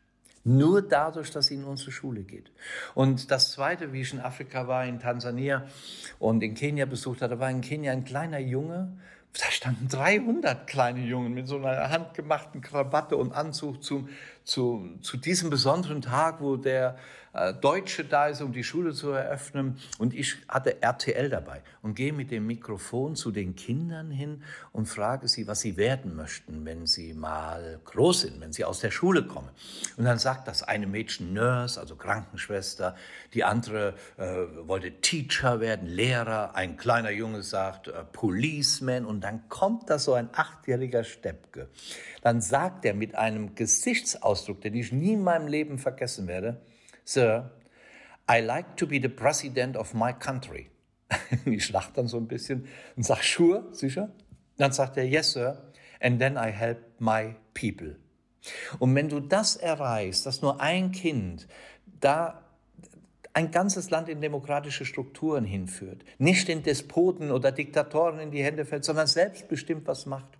Nur 0.44 0.82
dadurch, 0.82 1.30
dass 1.30 1.48
sie 1.48 1.56
in 1.56 1.64
unsere 1.64 1.92
Schule 1.92 2.24
geht. 2.24 2.52
Und 2.96 3.30
das 3.30 3.52
Zweite, 3.52 3.94
wie 3.94 4.02
ich 4.02 4.12
in 4.12 4.20
Afrika 4.20 4.68
war, 4.68 4.86
in 4.86 5.00
Tansania 5.00 5.68
und 6.18 6.42
in 6.42 6.56
Kenia 6.56 6.86
besucht 6.86 7.22
hatte, 7.22 7.40
war 7.40 7.52
in 7.52 7.62
Kenia 7.62 7.92
ein 7.92 8.06
kleiner 8.06 8.40
Junge, 8.40 8.98
da 9.34 9.50
standen 9.50 9.88
300 9.88 10.68
kleine 10.68 11.02
Jungen 11.02 11.34
mit 11.34 11.48
so 11.48 11.58
einer 11.58 11.90
handgemachten 11.90 12.62
Krawatte 12.62 13.16
und 13.16 13.34
Anzug 13.34 13.84
zum, 13.84 14.10
zu, 14.44 14.98
zu 15.02 15.18
diesem 15.18 15.50
besonderen 15.50 16.02
Tag, 16.02 16.42
wo 16.42 16.58
der 16.58 16.98
Deutsche 17.62 18.04
da 18.04 18.28
ist, 18.28 18.42
um 18.42 18.52
die 18.52 18.64
Schule 18.64 18.94
zu 18.94 19.12
eröffnen. 19.12 19.78
Und 19.98 20.14
ich 20.14 20.36
hatte 20.50 20.82
RTL 20.82 21.30
dabei 21.30 21.62
und 21.82 21.96
gehe 21.96 22.12
mit 22.12 22.30
dem 22.30 22.46
Mikrofon 22.46 23.16
zu 23.16 23.32
den 23.32 23.56
Kindern 23.56 24.12
hin 24.12 24.44
und 24.74 24.88
frage 24.88 25.28
sie, 25.30 25.48
was 25.48 25.62
sie 25.62 25.78
werden 25.78 26.16
möchten, 26.16 26.66
wenn 26.66 26.86
sie 26.88 27.14
mal 27.14 27.80
groß 27.86 28.22
sind, 28.22 28.42
wenn 28.42 28.52
sie 28.52 28.66
aus 28.66 28.82
der 28.82 28.92
Schule 28.92 29.24
kommen. 29.24 29.50
Und 29.96 30.04
dann 30.04 30.20
sagt 30.20 30.48
das 30.48 30.64
eine 30.64 30.88
Mädchen 30.88 31.34
Nurse, 31.34 31.80
also 31.80 31.96
Krankenschwester, 31.96 32.96
die 33.34 33.46
andere 33.46 33.94
äh, 34.18 34.68
wollte 34.68 34.92
Teacher 35.00 35.62
werden, 35.62 35.88
Lehrer, 35.88 36.56
ein 36.56 36.76
kleiner 36.76 37.12
Junge 37.12 37.44
sagt 37.44 37.88
äh, 37.88 38.04
Policeman 38.12 39.06
und 39.06 39.22
dann 39.22 39.48
kommt 39.48 39.90
da 39.90 40.00
so 40.00 40.14
ein 40.14 40.30
achtjähriger 40.34 41.06
Steppke. 41.06 41.70
Dann 42.22 42.42
sagt 42.42 42.84
er 42.84 42.94
mit 42.94 43.16
einem 43.16 43.56
Gesichtsausdruck, 43.56 44.62
den 44.62 44.76
ich 44.76 44.92
nie 44.92 45.14
in 45.14 45.24
meinem 45.24 45.48
Leben 45.48 45.78
vergessen 45.78 46.28
werde, 46.28 46.62
Sir, 47.12 47.52
I 48.30 48.40
like 48.40 48.78
to 48.78 48.88
be 48.88 49.02
the 49.02 49.10
president 49.10 49.76
of 49.76 49.94
my 49.94 50.14
country. 50.14 50.70
ich 51.46 51.70
lache 51.70 51.92
dann 51.94 52.08
so 52.08 52.16
ein 52.16 52.28
bisschen 52.28 52.68
und 52.96 53.04
sage, 53.04 53.22
sure, 53.24 53.68
sicher? 53.72 54.10
Dann 54.58 54.72
sagt 54.72 54.96
er, 54.96 55.06
yes, 55.06 55.34
sir. 55.34 55.62
And 56.00 56.20
then 56.20 56.38
I 56.38 56.52
help 56.52 56.80
my 57.00 57.36
people. 57.54 57.98
Und 58.80 58.96
wenn 58.96 59.10
du 59.10 59.20
das 59.20 59.58
erreichst, 59.58 60.26
dass 60.26 60.42
nur 60.42 60.62
ein 60.62 60.94
Kind 60.94 61.48
da 62.00 62.46
ein 63.34 63.52
ganzes 63.52 63.90
Land 63.90 64.08
in 64.08 64.22
demokratische 64.22 64.86
Strukturen 64.86 65.44
hinführt, 65.44 66.06
nicht 66.18 66.48
den 66.48 66.64
Despoten 66.64 67.30
oder 67.32 67.52
Diktatoren 67.52 68.20
in 68.20 68.32
die 68.32 68.44
Hände 68.44 68.64
fällt, 68.64 68.86
sondern 68.86 69.08
selbstbestimmt 69.08 69.86
was 69.86 70.06
macht. 70.06 70.38